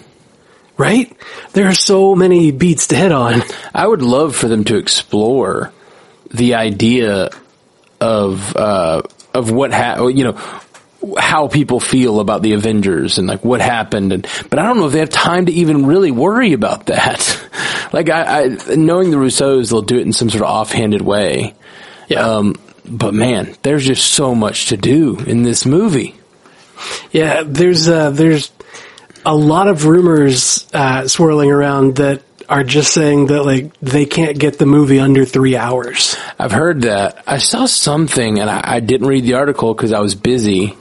Right? 0.76 1.14
There 1.52 1.66
are 1.66 1.75
so 1.75 2.14
many 2.14 2.52
beats 2.52 2.87
to 2.87 2.96
hit 2.96 3.12
on. 3.12 3.42
I 3.75 3.87
would 3.87 4.00
love 4.00 4.34
for 4.34 4.49
them 4.49 4.64
to 4.64 4.76
explore 4.76 5.72
the 6.30 6.54
idea 6.54 7.28
of 8.00 8.56
uh, 8.56 9.02
of 9.34 9.50
what 9.50 9.72
ha- 9.72 10.06
you 10.06 10.25
know 10.25 10.32
how 11.19 11.49
people 11.49 11.80
feel 11.80 12.21
about 12.21 12.42
the 12.42 12.52
Avengers 12.52 13.19
and 13.19 13.26
like 13.26 13.45
what 13.45 13.61
happened 13.61 14.12
and 14.12 14.26
but 14.50 14.59
I 14.59 14.66
don't 14.66 14.78
know 14.78 14.87
if 14.87 14.92
they 14.92 14.99
have 14.99 15.11
time 15.11 15.47
to 15.47 15.52
even 15.52 15.87
really 15.87 16.11
worry 16.11 16.52
about 16.52 16.87
that. 16.87 17.49
like 17.92 18.11
I, 18.11 18.42
I 18.42 18.75
knowing 18.75 19.11
the 19.11 19.16
Russos 19.16 19.71
they'll 19.71 19.83
do 19.83 19.99
it 19.99 20.02
in 20.02 20.12
some 20.12 20.28
sort 20.28 20.42
of 20.42 20.49
offhanded 20.49 21.00
way. 21.00 21.54
Yeah. 22.09 22.26
Um 22.26 22.57
but 22.85 23.14
man, 23.14 23.54
there's 23.62 23.87
just 23.87 24.12
so 24.12 24.35
much 24.35 24.66
to 24.66 24.76
do 24.76 25.19
in 25.19 25.42
this 25.42 25.64
movie. 25.64 26.16
Yeah, 27.12 27.42
there's 27.47 27.88
uh, 27.88 28.11
there's 28.11 28.50
a 29.25 29.35
lot 29.35 29.69
of 29.69 29.85
rumors 29.85 30.66
uh, 30.73 31.07
swirling 31.07 31.50
around 31.50 31.97
that 31.97 32.23
are 32.49 32.64
just 32.64 32.92
saying 32.92 33.26
that 33.26 33.45
like 33.45 33.73
they 33.80 34.07
can't 34.07 34.38
get 34.38 34.59
the 34.59 34.66
movie 34.66 34.99
under 34.99 35.25
three 35.25 35.57
hours. 35.57 36.16
I've 36.38 36.52
heard 36.52 36.83
that. 36.83 37.23
I 37.26 37.38
saw 37.38 37.66
something 37.66 38.40
and 38.40 38.50
I, 38.50 38.61
I 38.64 38.80
didn't 38.80 39.07
read 39.07 39.25
the 39.25 39.35
article 39.35 39.73
because 39.73 39.92
I 39.92 40.00
was 40.00 40.14
busy. 40.14 40.76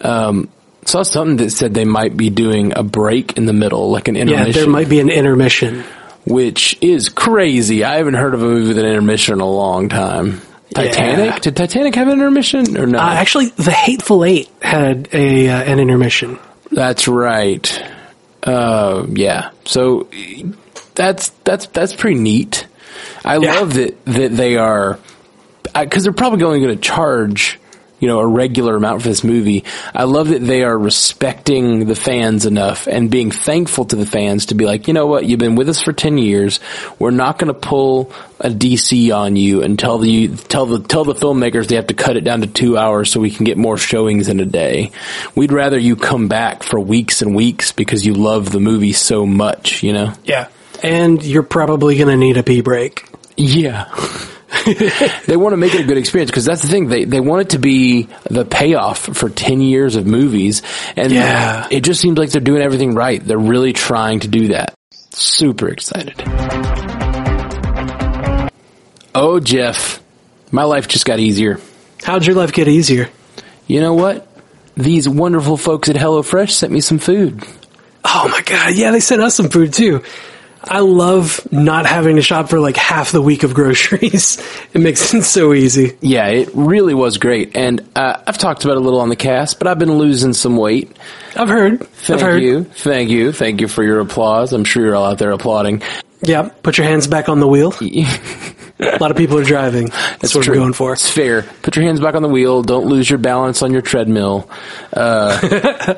Um, 0.00 0.48
saw 0.84 1.02
something 1.02 1.36
that 1.38 1.50
said 1.50 1.74
they 1.74 1.84
might 1.84 2.16
be 2.16 2.30
doing 2.30 2.72
a 2.76 2.82
break 2.82 3.36
in 3.36 3.46
the 3.46 3.52
middle, 3.52 3.90
like 3.90 4.08
an 4.08 4.16
intermission. 4.16 4.46
Yeah, 4.46 4.52
there 4.52 4.68
might 4.70 4.88
be 4.88 5.00
an 5.00 5.10
intermission. 5.10 5.84
which 6.26 6.76
is 6.80 7.08
crazy. 7.08 7.84
I 7.84 7.96
haven't 7.96 8.14
heard 8.14 8.34
of 8.34 8.42
a 8.42 8.46
movie 8.46 8.68
with 8.68 8.78
an 8.78 8.86
intermission 8.86 9.34
in 9.34 9.40
a 9.40 9.48
long 9.50 9.88
time. 9.88 10.40
Titanic? 10.74 11.26
Yeah. 11.34 11.38
Did 11.40 11.56
Titanic 11.56 11.94
have 11.96 12.06
an 12.08 12.14
intermission 12.14 12.78
or 12.78 12.86
no? 12.86 12.98
Uh, 12.98 13.02
actually, 13.02 13.46
The 13.48 13.72
Hateful 13.72 14.24
Eight 14.24 14.48
had 14.62 15.08
a 15.12 15.48
uh, 15.48 15.62
an 15.64 15.80
intermission. 15.80 16.38
that's 16.70 17.08
right. 17.08 17.82
Uh, 18.42 19.04
yeah. 19.10 19.50
So 19.66 20.08
that's 20.94 21.30
that's 21.44 21.66
that's 21.66 21.94
pretty 21.94 22.20
neat. 22.20 22.66
I 23.24 23.36
Yeah. 23.38 23.54
love 23.54 23.74
that 23.74 24.04
that 24.06 24.36
they 24.36 24.56
are 24.56 24.98
because 25.78 26.04
they're 26.04 26.12
probably 26.12 26.44
only 26.44 26.60
going 26.60 26.74
to 26.76 26.80
charge 26.80 27.58
you 28.00 28.08
know 28.08 28.18
a 28.18 28.26
regular 28.26 28.76
amount 28.76 29.02
for 29.02 29.08
this 29.08 29.22
movie. 29.22 29.64
I 29.94 30.04
love 30.04 30.28
that 30.28 30.40
they 30.40 30.64
are 30.64 30.76
respecting 30.76 31.86
the 31.86 31.94
fans 31.94 32.46
enough 32.46 32.86
and 32.86 33.10
being 33.10 33.30
thankful 33.30 33.84
to 33.86 33.96
the 33.96 34.06
fans 34.06 34.46
to 34.46 34.54
be 34.54 34.64
like, 34.64 34.88
you 34.88 34.94
know 34.94 35.06
what, 35.06 35.26
you've 35.26 35.38
been 35.38 35.54
with 35.54 35.68
us 35.68 35.80
for 35.80 35.92
ten 35.92 36.18
years. 36.18 36.60
We're 36.98 37.10
not 37.10 37.38
going 37.38 37.52
to 37.52 37.58
pull 37.58 38.12
a 38.40 38.48
DC 38.48 39.14
on 39.14 39.36
you 39.36 39.62
and 39.62 39.78
tell 39.78 39.98
the 39.98 40.28
tell 40.28 40.66
the 40.66 40.80
tell 40.80 41.04
the 41.04 41.14
filmmakers 41.14 41.68
they 41.68 41.76
have 41.76 41.88
to 41.88 41.94
cut 41.94 42.16
it 42.16 42.24
down 42.24 42.40
to 42.40 42.46
two 42.46 42.76
hours 42.76 43.10
so 43.12 43.20
we 43.20 43.30
can 43.30 43.44
get 43.44 43.58
more 43.58 43.76
showings 43.76 44.28
in 44.28 44.40
a 44.40 44.46
day. 44.46 44.90
We'd 45.34 45.52
rather 45.52 45.78
you 45.78 45.96
come 45.96 46.28
back 46.28 46.62
for 46.62 46.80
weeks 46.80 47.22
and 47.22 47.34
weeks 47.34 47.72
because 47.72 48.06
you 48.06 48.14
love 48.14 48.50
the 48.50 48.60
movie 48.60 48.94
so 48.94 49.26
much. 49.26 49.82
You 49.82 49.92
know. 49.92 50.12
Yeah, 50.24 50.48
and 50.82 51.22
you're 51.22 51.42
probably 51.42 51.96
going 51.96 52.08
to 52.08 52.16
need 52.16 52.36
a 52.36 52.42
pee 52.42 52.62
break. 52.62 53.04
Yeah. 53.36 53.86
they 55.26 55.36
want 55.36 55.52
to 55.52 55.56
make 55.56 55.74
it 55.74 55.80
a 55.80 55.84
good 55.84 55.96
experience 55.98 56.30
because 56.30 56.44
that's 56.44 56.62
the 56.62 56.68
thing. 56.68 56.88
They 56.88 57.04
they 57.04 57.20
want 57.20 57.42
it 57.42 57.50
to 57.50 57.58
be 57.58 58.08
the 58.24 58.44
payoff 58.44 58.98
for 58.98 59.28
ten 59.30 59.60
years 59.60 59.96
of 59.96 60.06
movies, 60.06 60.62
and 60.96 61.12
Yeah. 61.12 61.68
it 61.70 61.82
just 61.82 62.00
seems 62.00 62.18
like 62.18 62.30
they're 62.30 62.40
doing 62.40 62.62
everything 62.62 62.94
right. 62.94 63.24
They're 63.24 63.38
really 63.38 63.72
trying 63.72 64.20
to 64.20 64.28
do 64.28 64.48
that. 64.48 64.74
Super 65.10 65.68
excited. 65.68 66.14
Oh, 69.14 69.40
Jeff, 69.42 70.00
my 70.52 70.62
life 70.64 70.88
just 70.88 71.04
got 71.04 71.18
easier. 71.18 71.58
How'd 72.02 72.24
your 72.26 72.36
life 72.36 72.52
get 72.52 72.68
easier? 72.68 73.08
You 73.66 73.80
know 73.80 73.94
what? 73.94 74.26
These 74.76 75.08
wonderful 75.08 75.56
folks 75.56 75.88
at 75.88 75.96
HelloFresh 75.96 76.50
sent 76.50 76.72
me 76.72 76.80
some 76.80 76.98
food. 76.98 77.44
Oh 78.04 78.28
my 78.30 78.40
god, 78.42 78.74
yeah, 78.74 78.92
they 78.92 79.00
sent 79.00 79.20
us 79.20 79.34
some 79.34 79.48
food 79.50 79.72
too. 79.74 80.02
I 80.62 80.80
love 80.80 81.50
not 81.50 81.86
having 81.86 82.16
to 82.16 82.22
shop 82.22 82.50
for 82.50 82.60
like 82.60 82.76
half 82.76 83.12
the 83.12 83.22
week 83.22 83.42
of 83.42 83.54
groceries. 83.54 84.38
it 84.74 84.80
makes 84.80 85.14
it 85.14 85.22
so 85.22 85.54
easy. 85.54 85.96
Yeah, 86.00 86.28
it 86.28 86.50
really 86.54 86.94
was 86.94 87.18
great, 87.18 87.56
and 87.56 87.80
uh, 87.96 88.22
I've 88.26 88.38
talked 88.38 88.64
about 88.64 88.76
it 88.76 88.78
a 88.78 88.84
little 88.84 89.00
on 89.00 89.08
the 89.08 89.16
cast, 89.16 89.58
but 89.58 89.68
I've 89.68 89.78
been 89.78 89.94
losing 89.94 90.32
some 90.32 90.56
weight. 90.56 90.96
I've 91.36 91.48
heard. 91.48 91.80
Thank 91.80 92.20
I've 92.20 92.26
heard. 92.26 92.42
you. 92.42 92.64
Thank 92.64 93.10
you. 93.10 93.32
Thank 93.32 93.60
you 93.60 93.68
for 93.68 93.82
your 93.82 94.00
applause. 94.00 94.52
I'm 94.52 94.64
sure 94.64 94.84
you're 94.84 94.96
all 94.96 95.06
out 95.06 95.18
there 95.18 95.30
applauding. 95.30 95.82
Yeah, 96.22 96.50
put 96.62 96.76
your 96.76 96.86
hands 96.86 97.06
back 97.06 97.28
on 97.28 97.40
the 97.40 97.48
wheel. 97.48 97.72
a 98.94 98.98
lot 98.98 99.10
of 99.10 99.16
people 99.16 99.38
are 99.38 99.44
driving. 99.44 99.88
That's, 99.88 100.34
what 100.34 100.44
true. 100.44 100.54
we're 100.54 100.60
going 100.60 100.72
for. 100.72 100.94
It's 100.94 101.08
fair. 101.08 101.42
Put 101.42 101.76
your 101.76 101.84
hands 101.84 102.00
back 102.00 102.14
on 102.14 102.22
the 102.22 102.28
wheel. 102.28 102.62
Don't 102.62 102.86
lose 102.86 103.08
your 103.10 103.18
balance 103.18 103.62
on 103.62 103.72
your 103.72 103.82
treadmill. 103.82 104.48
Uh, 104.92 105.96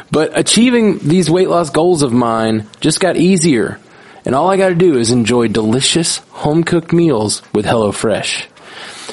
but 0.10 0.38
achieving 0.38 0.98
these 0.98 1.30
weight 1.30 1.48
loss 1.48 1.68
goals 1.70 2.02
of 2.02 2.12
mine 2.12 2.66
just 2.80 3.00
got 3.00 3.16
easier. 3.16 3.78
And 4.24 4.34
all 4.34 4.50
I 4.50 4.56
got 4.56 4.70
to 4.70 4.74
do 4.74 4.96
is 4.96 5.10
enjoy 5.10 5.48
delicious 5.48 6.18
home 6.30 6.64
cooked 6.64 6.92
meals 6.94 7.42
with 7.52 7.66
HelloFresh. 7.66 8.46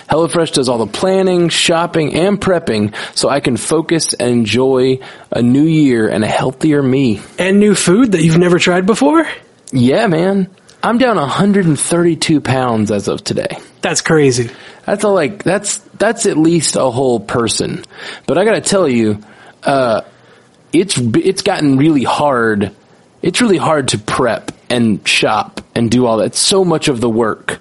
HelloFresh 0.09 0.53
does 0.53 0.69
all 0.69 0.77
the 0.77 0.87
planning, 0.87 1.49
shopping, 1.49 2.13
and 2.13 2.39
prepping 2.39 2.95
so 3.15 3.27
I 3.27 3.41
can 3.41 3.57
focus 3.57 4.13
and 4.13 4.29
enjoy 4.29 4.99
a 5.29 5.41
new 5.41 5.63
year 5.63 6.07
and 6.07 6.23
a 6.23 6.27
healthier 6.27 6.81
me. 6.81 7.21
And 7.37 7.59
new 7.59 7.75
food 7.75 8.13
that 8.13 8.23
you've 8.23 8.37
never 8.37 8.59
tried 8.59 8.85
before? 8.85 9.27
Yeah, 9.73 10.07
man. 10.07 10.49
I'm 10.83 10.97
down 10.97 11.17
132 11.17 12.41
pounds 12.41 12.91
as 12.91 13.07
of 13.07 13.23
today. 13.23 13.59
That's 13.81 14.01
crazy. 14.01 14.50
That's 14.85 15.03
a 15.03 15.09
like 15.09 15.43
that's 15.43 15.77
that's 15.77 16.25
at 16.25 16.38
least 16.38 16.75
a 16.75 16.89
whole 16.89 17.19
person. 17.19 17.83
But 18.25 18.38
I 18.38 18.45
got 18.45 18.53
to 18.53 18.61
tell 18.61 18.88
you, 18.88 19.21
uh, 19.63 20.01
it's 20.73 20.97
it's 20.97 21.43
gotten 21.43 21.77
really 21.77 22.03
hard. 22.03 22.75
It's 23.21 23.41
really 23.41 23.57
hard 23.57 23.89
to 23.89 24.00
prep 24.00 24.51
and 24.69 25.07
shop 25.07 25.60
and 25.75 25.89
do 25.89 26.05
all 26.05 26.17
that. 26.17 26.35
So 26.35 26.63
much 26.65 26.87
of 26.87 27.01
the 27.01 27.09
work. 27.09 27.59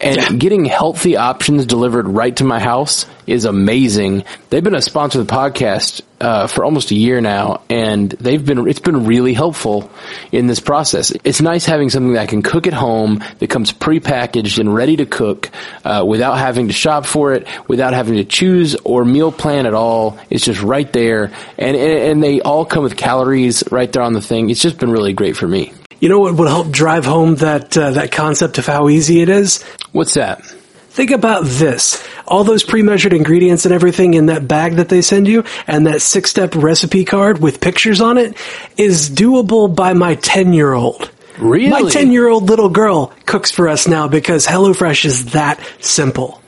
And 0.00 0.16
Yeah. 0.16 0.28
getting 0.30 0.64
healthy 0.64 1.16
options 1.16 1.66
delivered 1.66 2.06
right 2.06 2.34
to 2.36 2.44
my 2.44 2.60
house 2.60 3.04
is 3.26 3.44
amazing. 3.44 4.22
They've 4.48 4.62
been 4.62 4.76
a 4.76 4.80
sponsor 4.80 5.18
of 5.20 5.26
the 5.26 5.34
podcast 5.34 6.02
uh, 6.20 6.46
for 6.46 6.64
almost 6.64 6.92
a 6.92 6.94
year 6.94 7.20
now, 7.20 7.62
and 7.68 8.10
they've 8.20 8.44
been 8.44 8.66
it's 8.68 8.78
been 8.78 9.06
really 9.06 9.32
helpful 9.34 9.90
in 10.30 10.46
this 10.46 10.60
process. 10.60 11.12
It's 11.24 11.40
nice 11.40 11.64
having 11.66 11.90
something 11.90 12.12
that 12.12 12.22
I 12.22 12.26
can 12.26 12.42
cook 12.42 12.68
at 12.68 12.72
home 12.74 13.22
that 13.40 13.50
comes 13.50 13.72
prepackaged 13.72 14.58
and 14.60 14.72
ready 14.72 14.96
to 14.96 15.06
cook 15.06 15.50
uh, 15.84 16.04
without 16.06 16.38
having 16.38 16.68
to 16.68 16.72
shop 16.72 17.04
for 17.04 17.32
it, 17.34 17.46
without 17.66 17.92
having 17.92 18.14
to 18.16 18.24
choose 18.24 18.76
or 18.84 19.04
meal 19.04 19.32
plan 19.32 19.66
at 19.66 19.74
all. 19.74 20.16
It's 20.30 20.44
just 20.44 20.62
right 20.62 20.92
there, 20.92 21.32
and 21.58 21.76
and, 21.76 21.98
and 22.10 22.22
they 22.22 22.40
all 22.40 22.64
come 22.64 22.84
with 22.84 22.96
calories 22.96 23.64
right 23.72 23.90
there 23.92 24.02
on 24.02 24.12
the 24.12 24.22
thing. 24.22 24.48
It's 24.50 24.62
just 24.62 24.78
been 24.78 24.90
really 24.92 25.12
great 25.12 25.36
for 25.36 25.48
me. 25.48 25.72
You 26.00 26.08
know 26.08 26.20
what 26.20 26.34
would 26.34 26.48
help 26.48 26.70
drive 26.70 27.04
home 27.04 27.36
that 27.36 27.76
uh, 27.76 27.92
that 27.92 28.12
concept 28.12 28.58
of 28.58 28.66
how 28.66 28.88
easy 28.88 29.20
it 29.20 29.28
is? 29.28 29.62
What's 29.92 30.14
that? 30.14 30.44
Think 30.90 31.10
about 31.12 31.44
this. 31.44 32.04
All 32.26 32.44
those 32.44 32.64
pre-measured 32.64 33.12
ingredients 33.12 33.64
and 33.64 33.72
everything 33.72 34.14
in 34.14 34.26
that 34.26 34.48
bag 34.48 34.74
that 34.76 34.88
they 34.88 35.00
send 35.00 35.28
you 35.28 35.44
and 35.66 35.86
that 35.86 36.02
six-step 36.02 36.56
recipe 36.56 37.04
card 37.04 37.40
with 37.40 37.60
pictures 37.60 38.00
on 38.00 38.18
it 38.18 38.36
is 38.76 39.08
doable 39.08 39.72
by 39.72 39.92
my 39.92 40.16
10-year-old. 40.16 41.10
Really? 41.38 41.70
My 41.70 41.82
10-year-old 41.82 42.48
little 42.48 42.68
girl 42.68 43.12
cooks 43.26 43.52
for 43.52 43.68
us 43.68 43.86
now 43.86 44.08
because 44.08 44.44
HelloFresh 44.44 45.04
is 45.04 45.26
that 45.26 45.60
simple. 45.80 46.42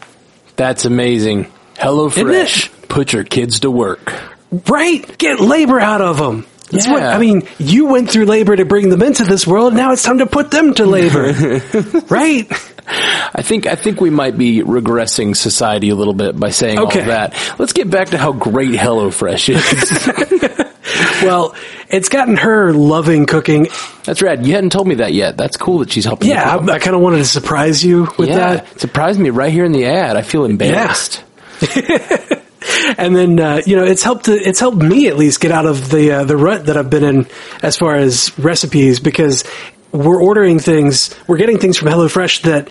That's 0.57 0.85
amazing. 0.85 1.47
HelloFresh. 1.76 2.88
Put 2.88 3.12
your 3.12 3.23
kids 3.25 3.61
to 3.61 3.71
work. 3.71 4.12
Right? 4.50 5.16
Get 5.16 5.38
labor 5.38 5.78
out 5.78 6.00
of 6.00 6.19
them. 6.19 6.45
That's 6.71 6.89
what, 6.89 7.00
Yeah. 7.03 7.17
I 7.17 7.19
mean, 7.19 7.43
you 7.59 7.87
went 7.87 8.11
through 8.11 8.27
labor 8.27 8.55
to 8.57 8.65
bring 8.65 8.89
them 8.91 9.03
into 9.03 9.25
this 9.25 9.47
world. 9.47 9.75
Now 9.75 9.93
it's 9.93 10.03
time 10.03 10.19
to 10.19 10.27
put 10.27 10.50
them 10.50 10.75
to 10.75 10.87
labor. 10.87 11.33
right? 12.09 12.50
I 12.93 13.43
think 13.43 13.67
I 13.67 13.77
think 13.77 14.00
we 14.00 14.11
might 14.11 14.37
be 14.37 14.62
regressing 14.62 15.37
society 15.37 15.91
a 15.91 15.95
little 15.95 16.15
bit 16.15 16.39
by 16.39 16.50
saying 16.50 16.79
Okay. 16.79 17.00
all 17.03 17.07
that. 17.07 17.55
Let's 17.59 17.73
get 17.73 17.89
back 17.91 18.09
to 18.11 18.19
how 18.19 18.33
great 18.33 18.73
HelloFresh 18.73 19.55
is. 19.55 20.67
Well, 21.23 21.55
it's 21.89 22.09
gotten 22.09 22.37
her 22.39 22.73
loving 22.73 23.27
cooking. 23.27 23.69
That's 24.05 24.23
rad. 24.23 24.45
You 24.47 24.55
hadn't 24.55 24.71
told 24.71 24.89
me 24.89 24.97
that 24.97 25.12
yet. 25.12 25.37
That's 25.37 25.57
cool 25.57 25.79
that 25.81 25.93
she's 25.93 26.05
helping. 26.05 26.29
you 26.29 26.35
Yeah. 26.35 26.57
I, 26.57 26.73
I 26.73 26.79
kind 26.79 26.97
of 26.97 27.03
wanted 27.03 27.19
to 27.19 27.25
surprise 27.27 27.85
you 27.85 28.09
with 28.19 28.31
yeah. 28.31 28.55
that. 28.57 28.81
Surprised 28.81 29.21
me 29.21 29.29
right 29.31 29.53
here 29.53 29.65
in 29.67 29.73
the 29.73 29.85
ad. 29.85 30.17
I 30.17 30.23
feel 30.23 30.45
embarrassed. 30.47 31.23
And 32.99 33.14
then, 33.14 33.38
uh, 33.38 33.62
you 33.64 33.76
know, 33.76 33.85
it's 33.85 34.02
helped 34.02 34.25
to, 34.25 34.33
it's 34.33 34.59
helped 34.59 34.79
me 34.79 35.09
at 35.09 35.17
least 35.17 35.40
get 35.40 35.52
out 35.52 35.64
of 35.64 35.90
the, 35.90 36.12
uh, 36.12 36.25
the 36.25 36.37
rut 36.37 36.67
that 36.67 36.76
I've 36.76 36.90
been 36.90 37.05
in 37.05 37.26
as 37.62 37.76
far 37.76 37.95
as 37.95 38.37
recipes 38.38 39.00
because 39.00 39.45
we're 39.93 40.21
ordering 40.21 40.59
things, 40.59 41.14
we're 41.26 41.37
getting 41.37 41.59
things 41.59 41.76
from 41.76 41.88
HelloFresh 41.88 42.43
that 42.43 42.71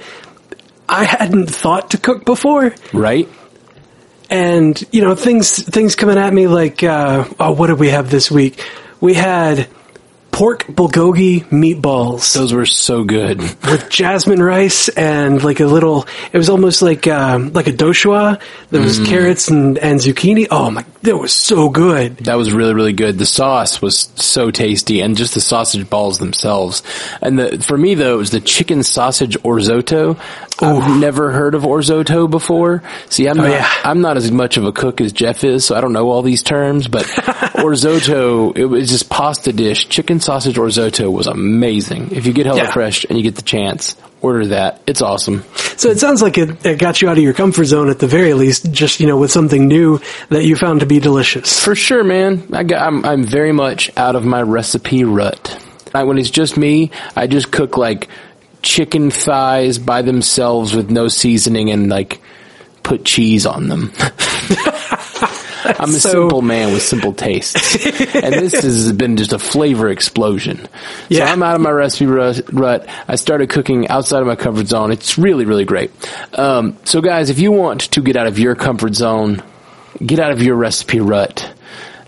I 0.87 1.05
hadn't 1.05 1.47
thought 1.49 1.91
to 1.91 1.97
cook 1.97 2.25
before. 2.25 2.73
right? 2.93 3.29
and 4.29 4.83
you 4.91 5.01
know 5.01 5.15
things 5.15 5.63
things 5.63 5.95
coming 5.95 6.17
at 6.17 6.31
me 6.31 6.47
like 6.47 6.83
uh, 6.83 7.25
oh 7.39 7.51
what 7.51 7.67
did 7.67 7.79
we 7.79 7.89
have 7.89 8.11
this 8.11 8.29
week 8.29 8.63
we 9.01 9.13
had 9.13 9.67
pork 10.39 10.63
bulgogi 10.67 11.43
meatballs. 11.49 12.33
Those 12.33 12.53
were 12.53 12.65
so 12.65 13.03
good. 13.03 13.41
with 13.41 13.89
jasmine 13.89 14.41
rice 14.41 14.87
and 14.87 15.43
like 15.43 15.59
a 15.59 15.65
little 15.65 16.07
it 16.31 16.37
was 16.37 16.47
almost 16.47 16.81
like 16.81 17.07
um, 17.07 17.51
like 17.51 17.67
a 17.67 17.73
doshua. 17.73 18.39
There 18.69 18.81
was 18.81 18.99
carrots 18.99 19.49
and, 19.49 19.77
and 19.77 19.99
zucchini. 19.99 20.47
Oh 20.49 20.71
my 20.71 20.85
that 21.01 21.17
was 21.17 21.33
so 21.33 21.69
good 21.69 22.17
That 22.17 22.35
was 22.35 22.51
really, 22.51 22.73
really 22.73 22.93
good. 22.93 23.17
The 23.17 23.25
sauce 23.25 23.81
was 23.81 24.09
so 24.15 24.51
tasty, 24.51 25.01
and 25.01 25.15
just 25.15 25.33
the 25.33 25.41
sausage 25.41 25.89
balls 25.89 26.19
themselves. 26.19 26.83
And 27.21 27.39
the 27.39 27.63
for 27.63 27.77
me 27.77 27.95
though, 27.95 28.15
it 28.15 28.17
was 28.17 28.31
the 28.31 28.41
chicken 28.41 28.83
sausage 28.83 29.37
orzotto. 29.39 30.19
I've 30.61 30.99
never 30.99 31.31
heard 31.31 31.55
of 31.55 31.63
orzotto 31.63 32.29
before. 32.29 32.83
See, 33.09 33.27
I'm 33.27 33.39
oh, 33.39 33.43
not, 33.43 33.51
yeah. 33.51 33.69
I'm 33.83 34.01
not 34.01 34.17
as 34.17 34.29
much 34.29 34.57
of 34.57 34.65
a 34.65 34.73
cook 34.73 34.99
as 34.99 35.13
Jeff 35.13 35.45
is, 35.45 35.63
so 35.65 35.75
I 35.75 35.81
don't 35.81 35.93
know 35.93 36.09
all 36.09 36.21
these 36.21 36.43
terms. 36.43 36.89
But 36.89 37.05
orzotto, 37.55 38.57
it 38.57 38.65
was 38.65 38.89
just 38.89 39.09
pasta 39.09 39.53
dish. 39.53 39.87
Chicken 39.87 40.19
sausage 40.19 40.57
orzotto 40.57 41.11
was 41.11 41.27
amazing. 41.27 42.11
If 42.11 42.25
you 42.25 42.33
get 42.33 42.45
HelloFresh 42.45 43.05
and 43.09 43.17
you 43.17 43.23
get 43.23 43.35
the 43.35 43.41
chance, 43.41 43.95
order 44.21 44.47
that. 44.47 44.81
It's 44.87 45.01
awesome. 45.01 45.43
so 45.77 45.89
it 45.89 45.99
sounds 45.99 46.21
like 46.21 46.37
it, 46.37 46.65
it 46.65 46.79
got 46.79 47.01
you 47.01 47.09
out 47.09 47.17
of 47.17 47.23
your 47.23 47.33
comfort 47.33 47.65
zone 47.65 47.89
at 47.89 47.99
the 47.99 48.07
very 48.07 48.33
least 48.33 48.71
just 48.71 48.99
you 48.99 49.07
know 49.07 49.17
with 49.17 49.31
something 49.31 49.67
new 49.67 49.99
that 50.29 50.43
you 50.43 50.55
found 50.55 50.81
to 50.81 50.85
be 50.85 50.99
delicious 50.99 51.63
For 51.63 51.75
sure, 51.75 52.03
man. 52.03 52.47
I 52.53 52.63
got, 52.63 52.85
I'm, 52.85 53.05
I'm 53.05 53.23
very 53.23 53.51
much 53.51 53.95
out 53.97 54.15
of 54.15 54.25
my 54.25 54.41
recipe 54.41 55.03
rut. 55.03 55.65
I, 55.93 56.03
when 56.03 56.17
it's 56.17 56.29
just 56.29 56.57
me, 56.57 56.91
I 57.15 57.27
just 57.27 57.51
cook 57.51 57.77
like 57.77 58.09
chicken 58.61 59.09
thighs 59.09 59.79
by 59.79 60.01
themselves 60.01 60.75
with 60.75 60.89
no 60.89 61.07
seasoning 61.07 61.71
and 61.71 61.89
like 61.89 62.21
put 62.83 63.05
cheese 63.05 63.45
on 63.45 63.67
them. 63.67 63.91
I'm 65.79 65.89
a 65.89 65.93
So- 65.93 66.11
simple 66.11 66.41
man 66.41 66.73
with 66.73 66.81
simple 66.81 67.13
tastes. 67.13 67.85
and 68.15 68.33
this 68.33 68.53
has 68.63 68.91
been 68.93 69.17
just 69.17 69.33
a 69.33 69.39
flavor 69.39 69.89
explosion. 69.89 70.67
Yeah. 71.09 71.25
So 71.25 71.33
I'm 71.33 71.43
out 71.43 71.55
of 71.55 71.61
my 71.61 71.71
recipe 71.71 72.05
rut. 72.05 72.87
I 73.07 73.15
started 73.15 73.49
cooking 73.49 73.87
outside 73.89 74.21
of 74.21 74.27
my 74.27 74.35
comfort 74.35 74.67
zone. 74.67 74.91
It's 74.91 75.17
really, 75.17 75.45
really 75.45 75.65
great. 75.65 75.91
Um, 76.37 76.77
so 76.85 77.01
guys, 77.01 77.29
if 77.29 77.39
you 77.39 77.51
want 77.51 77.91
to 77.91 78.01
get 78.01 78.15
out 78.15 78.27
of 78.27 78.39
your 78.39 78.55
comfort 78.55 78.95
zone, 78.95 79.41
get 80.05 80.19
out 80.19 80.31
of 80.31 80.41
your 80.41 80.55
recipe 80.55 80.99
rut, 80.99 81.51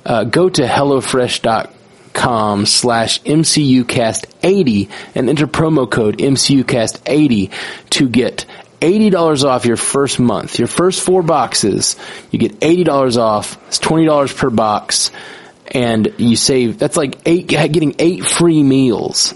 uh, 0.05 0.23
go 0.23 0.49
to 0.49 0.63
HelloFresh.com 0.63 2.65
slash 2.65 3.21
MCUcast80 3.23 4.89
and 5.15 5.29
enter 5.29 5.47
promo 5.47 5.89
code 5.89 6.17
MCUcast80 6.17 7.51
to 7.91 8.09
get 8.09 8.40
$80 8.81 9.43
off 9.45 9.65
your 9.65 9.77
first 9.77 10.19
month. 10.19 10.59
Your 10.59 10.67
first 10.67 11.01
four 11.01 11.23
boxes, 11.23 11.95
you 12.31 12.39
get 12.39 12.59
$80 12.59 13.17
off. 13.17 13.57
It's 13.67 13.79
$20 13.79 14.35
per 14.35 14.49
box. 14.49 15.11
And 15.67 16.13
you 16.17 16.35
save, 16.35 16.77
that's 16.77 16.97
like 16.97 17.19
eight, 17.25 17.47
getting 17.47 17.95
eight 17.97 18.25
free 18.25 18.61
meals. 18.61 19.33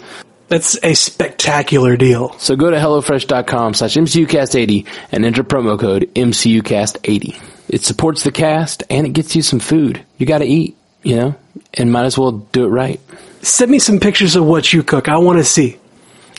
that's 0.50 0.78
a 0.84 0.94
spectacular 0.94 1.96
deal 1.96 2.38
So 2.40 2.56
go 2.58 2.70
to 2.70 2.78
HelloFresh.com 2.78 3.74
slash 3.74 3.94
MCUcast80 3.96 4.86
and 5.14 5.24
enter 5.26 5.44
promo 5.44 5.80
code 5.80 6.10
MCUcast80. 6.14 7.42
It 7.70 7.84
supports 7.84 8.24
the 8.24 8.32
cast 8.32 8.84
and 8.90 9.08
it 9.08 9.14
gets 9.14 9.36
you 9.36 9.42
some 9.42 9.60
food. 9.60 10.04
You 10.18 10.26
gotta 10.26 10.46
eat, 10.46 10.76
you 11.04 11.16
know, 11.16 11.36
and 11.74 11.92
might 11.92 12.06
as 12.06 12.18
well 12.18 12.32
do 12.32 12.66
it 12.66 12.70
right. 12.70 13.00
send 13.42 13.72
me 13.72 13.80
some 13.80 14.00
pictures 14.00 14.36
of 14.36 14.46
what 14.46 14.72
you 14.74 14.84
cook. 14.84 15.08
I 15.08 15.18
want 15.18 15.40
to 15.40 15.46
see. 15.46 15.78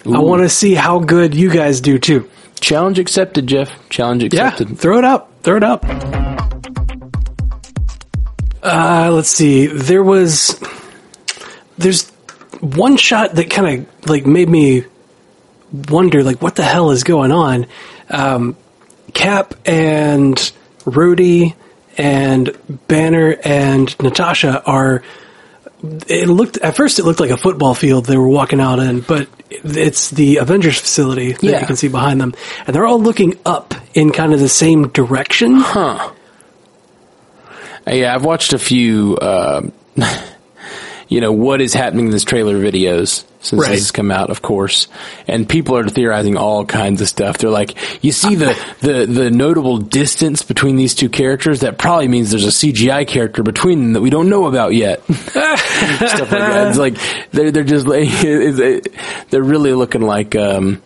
I 0.04 0.18
want 0.20 0.42
to 0.42 0.48
see 0.48 0.75
how 0.75 1.00
good 1.00 1.34
you 1.34 1.50
guys 1.50 1.80
do 1.80 1.98
too. 1.98 2.28
Challenge 2.60 2.98
accepted, 2.98 3.46
Jeff. 3.46 3.70
Challenge 3.88 4.32
Yeah, 4.34 4.48
accepted. 4.48 4.78
throw 4.78 4.98
it 4.98 5.04
up. 5.04 5.30
Throw 5.42 5.56
it 5.56 5.62
up. 5.62 5.84
Uh, 8.62 9.10
let's 9.12 9.28
see. 9.28 9.66
There 9.66 10.02
was 10.02 10.60
there's 11.78 12.10
one 12.61 12.96
shot 12.96 13.35
that 13.37 13.50
kind 13.50 13.87
of 13.87 14.09
like 14.11 14.26
made 14.26 14.48
me 14.48 14.85
wonder 15.88 16.24
like 16.24 16.42
what 16.42 16.57
the 16.57 16.64
hell 16.64 16.90
is 16.90 17.04
going 17.04 17.31
on. 17.31 17.66
Um, 18.11 18.57
Cap 19.14 19.54
and 19.64 20.35
Rhodey 20.85 21.54
and 21.96 22.57
Banner 22.88 23.37
and 23.44 23.96
Natasha 24.00 24.62
are 24.64 25.02
it 26.09 26.29
looked 26.29 26.59
at 26.59 26.77
first 26.77 26.99
it 26.99 27.05
looked 27.05 27.20
like 27.20 27.31
a 27.31 27.37
football 27.37 27.75
field 27.75 28.07
they 28.07 28.16
were 28.16 28.29
walking 28.29 28.61
out 28.61 28.79
in, 28.79 29.01
but 29.01 29.29
it's 29.51 30.11
the 30.11 30.37
Avengers 30.38 30.79
facility 30.79 31.33
that 31.33 31.42
Yeah. 31.42 31.61
you 31.61 31.66
can 31.66 31.77
see 31.77 31.88
behind 31.88 32.20
them, 32.20 32.35
and 32.66 32.75
they're 32.75 32.87
all 32.87 33.01
looking 33.01 33.35
up 33.46 33.75
in 33.94 34.11
kind 34.12 34.33
of 34.35 34.40
the 34.40 34.49
same 34.49 34.88
direction. 34.88 35.57
Huh. 35.57 36.11
Uh, 37.87 37.92
Yeah, 37.92 38.14
I've 38.14 38.25
watched 38.25 38.53
a 38.53 38.59
few, 38.59 39.16
uh, 39.16 39.62
you 41.09 41.20
know, 41.20 41.33
what 41.33 41.61
is 41.61 41.72
happening 41.75 42.07
in 42.07 42.11
this 42.12 42.25
trailer 42.25 42.57
videos 42.61 43.25
since 43.46 43.62
Right. 43.62 43.70
this 43.72 43.80
has 43.80 43.90
come 43.90 44.11
out, 44.11 44.30
of 44.30 44.42
course. 44.42 44.88
And 45.26 45.48
people 45.48 45.76
are 45.76 45.88
theorizing 45.88 46.37
all 46.37 46.64
kinds 46.64 47.00
of 47.00 47.09
stuff. 47.09 47.38
They're 47.38 47.50
like, 47.50 47.74
you 48.04 48.12
see 48.12 48.35
the, 48.35 48.56
the, 48.80 49.06
the 49.06 49.30
notable 49.30 49.78
distance 49.78 50.42
between 50.42 50.76
these 50.76 50.94
two 50.94 51.09
characters? 51.09 51.61
That 51.61 51.78
probably 51.78 52.09
means 52.09 52.30
there's 52.30 52.44
a 52.44 52.48
CGI 52.48 53.06
character 53.06 53.42
between 53.42 53.80
them 53.80 53.92
that 53.94 54.00
we 54.00 54.11
don't 54.11 54.28
know 54.28 54.46
about 54.46 54.74
yet. 54.74 55.02
stuff 55.11 56.20
like 56.20 56.30
that. 56.30 56.68
It's 56.68 56.78
like, 56.78 56.98
they're, 57.32 57.50
they're 57.50 57.64
just 57.64 57.87
like, 57.87 58.09
they're 59.30 59.42
really 59.42 59.72
looking 59.72 60.02
like, 60.02 60.35
um, 60.37 60.82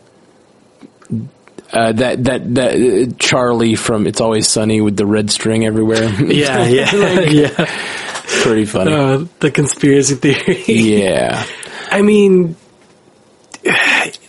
uh, 1.72 1.92
that 1.92 2.24
that 2.24 2.54
that 2.56 2.74
uh, 2.74 3.14
Charlie 3.20 3.76
from 3.76 4.08
It's 4.08 4.20
Always 4.20 4.48
Sunny 4.48 4.80
with 4.80 4.96
the 4.96 5.06
red 5.06 5.30
string 5.30 5.64
everywhere. 5.64 6.08
Yeah, 6.20 6.66
yeah, 6.66 7.20
yeah. 7.20 7.66
pretty 8.42 8.64
funny. 8.64 8.92
Uh, 8.92 9.24
the 9.38 9.52
conspiracy 9.52 10.16
theory. 10.16 10.64
yeah, 10.66 11.44
I 11.90 12.02
mean, 12.02 12.56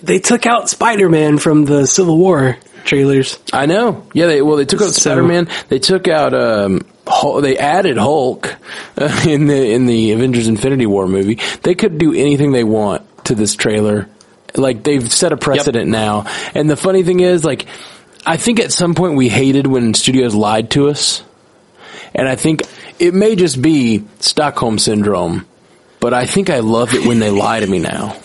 they 0.02 0.20
took 0.20 0.46
out 0.46 0.70
Spider-Man 0.70 1.38
from 1.38 1.66
the 1.66 1.86
Civil 1.86 2.18
War 2.18 2.58
trailers. 2.84 3.40
I 3.54 3.66
know. 3.66 4.06
Yeah, 4.14 4.26
they 4.28 4.42
well 4.42 4.58
they 4.58 4.66
took 4.66 4.82
out 4.82 4.92
So- 4.92 5.02
Spider 5.02 5.24
Man. 5.24 5.48
They 5.70 5.80
took 5.80 6.08
out 6.08 6.34
um. 6.34 6.82
Hul- 7.08 7.42
They 7.42 7.58
added 7.58 7.98
Hulk 7.98 8.56
uh, 8.98 9.24
in 9.28 9.48
the 9.48 9.72
in 9.74 9.86
the 9.86 10.12
Avengers 10.12 10.48
Infinity 10.48 10.86
War 10.86 11.08
movie. 11.08 11.40
They 11.64 11.76
could 11.76 11.98
do 11.98 12.14
anything 12.14 12.52
they 12.52 12.64
want 12.64 13.26
to 13.26 13.36
this 13.36 13.56
trailer. 13.56 14.08
Like 14.56 14.84
they've 14.84 15.12
set 15.12 15.32
a 15.32 15.38
precedent 15.38 15.90
now. 15.90 16.26
And 16.54 16.70
the 16.70 16.76
funny 16.76 17.04
thing 17.04 17.22
is, 17.22 17.44
like, 17.46 17.66
I 18.26 18.38
think 18.38 18.60
at 18.60 18.72
some 18.74 18.96
point 18.96 19.16
we 19.16 19.30
hated 19.30 19.66
when 19.66 19.94
studios 19.94 20.36
lied 20.36 20.72
to 20.72 20.90
us. 20.90 21.24
And 22.14 22.28
I 22.28 22.36
think 22.36 22.64
it 23.00 23.14
may 23.14 23.36
just 23.38 23.62
be 23.62 24.04
Stockholm 24.20 24.78
syndrome, 24.78 25.46
but 26.02 26.14
I 26.14 26.26
think 26.26 26.50
I 26.50 26.60
love 26.60 26.94
it 26.94 27.06
when 27.06 27.20
they 27.20 27.30
lie 27.30 27.62
to 27.62 27.68
me 27.68 27.80
now. 27.80 28.18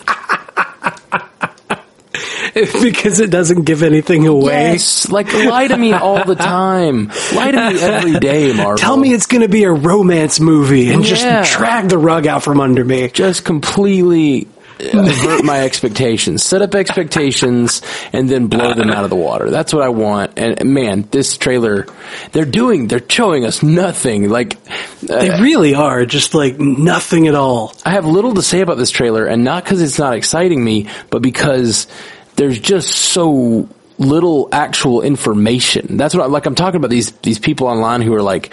because 2.81 3.19
it 3.19 3.29
doesn't 3.29 3.63
give 3.65 3.83
anything 3.83 4.25
away. 4.25 4.71
Yes, 4.73 5.09
like 5.09 5.31
lie 5.31 5.67
to 5.67 5.77
me 5.77 5.93
all 5.93 6.23
the 6.25 6.33
time. 6.35 7.11
Lie 7.35 7.51
to 7.51 7.73
me 7.73 7.79
every 7.79 8.19
day, 8.19 8.51
Marvel. 8.51 8.77
Tell 8.77 8.97
me 8.97 9.13
it's 9.13 9.27
going 9.27 9.41
to 9.43 9.47
be 9.49 9.63
a 9.63 9.71
romance 9.71 10.39
movie 10.39 10.89
and 10.91 11.03
Yeah. 11.03 11.43
just 11.43 11.57
drag 11.57 11.89
the 11.89 11.99
rug 11.99 12.25
out 12.25 12.41
from 12.43 12.59
under 12.59 12.83
me. 12.83 13.09
just 13.09 13.45
completely 13.45 14.47
avert 14.79 15.43
my 15.43 15.61
expectations. 15.61 16.43
Set 16.43 16.61
up 16.61 16.75
expectations 16.75 17.81
and 18.13 18.29
then 18.29 18.47
blow 18.47 18.73
them 18.73 18.89
out 18.89 19.03
of 19.03 19.09
the 19.09 19.15
water. 19.15 19.49
That's 19.49 19.73
what 19.73 19.83
I 19.83 19.89
want. 19.89 20.37
And 20.37 20.73
man, 20.73 21.07
this 21.11 21.37
trailer, 21.37 21.87
they're 22.31 22.45
doing, 22.45 22.87
they're 22.87 23.01
showing 23.07 23.45
us 23.45 23.63
nothing. 23.63 24.29
Like, 24.29 24.63
They 25.01 25.29
uh, 25.29 25.41
really 25.41 25.75
are 25.75 26.05
just 26.05 26.33
like 26.33 26.59
nothing 26.59 27.27
at 27.27 27.35
all. 27.35 27.73
I 27.85 27.91
have 27.91 28.05
little 28.05 28.33
to 28.35 28.41
say 28.41 28.61
about 28.61 28.77
this 28.77 28.91
trailer 28.91 29.25
and 29.25 29.43
not 29.43 29.63
because 29.63 29.81
it's 29.81 29.99
not 29.99 30.15
exciting 30.15 30.63
me, 30.63 30.87
but 31.09 31.21
because 31.21 31.87
there's 32.35 32.59
just 32.59 32.89
so 32.89 33.69
little 33.97 34.47
actual 34.51 35.01
information. 35.01 35.97
That's 35.97 36.13
what 36.13 36.23
I, 36.23 36.27
like 36.27 36.45
I'm 36.45 36.55
talking 36.55 36.77
about 36.77 36.91
these, 36.91 37.11
these 37.23 37.39
people 37.39 37.67
online 37.67 38.01
who 38.01 38.13
are 38.13 38.21
like, 38.21 38.51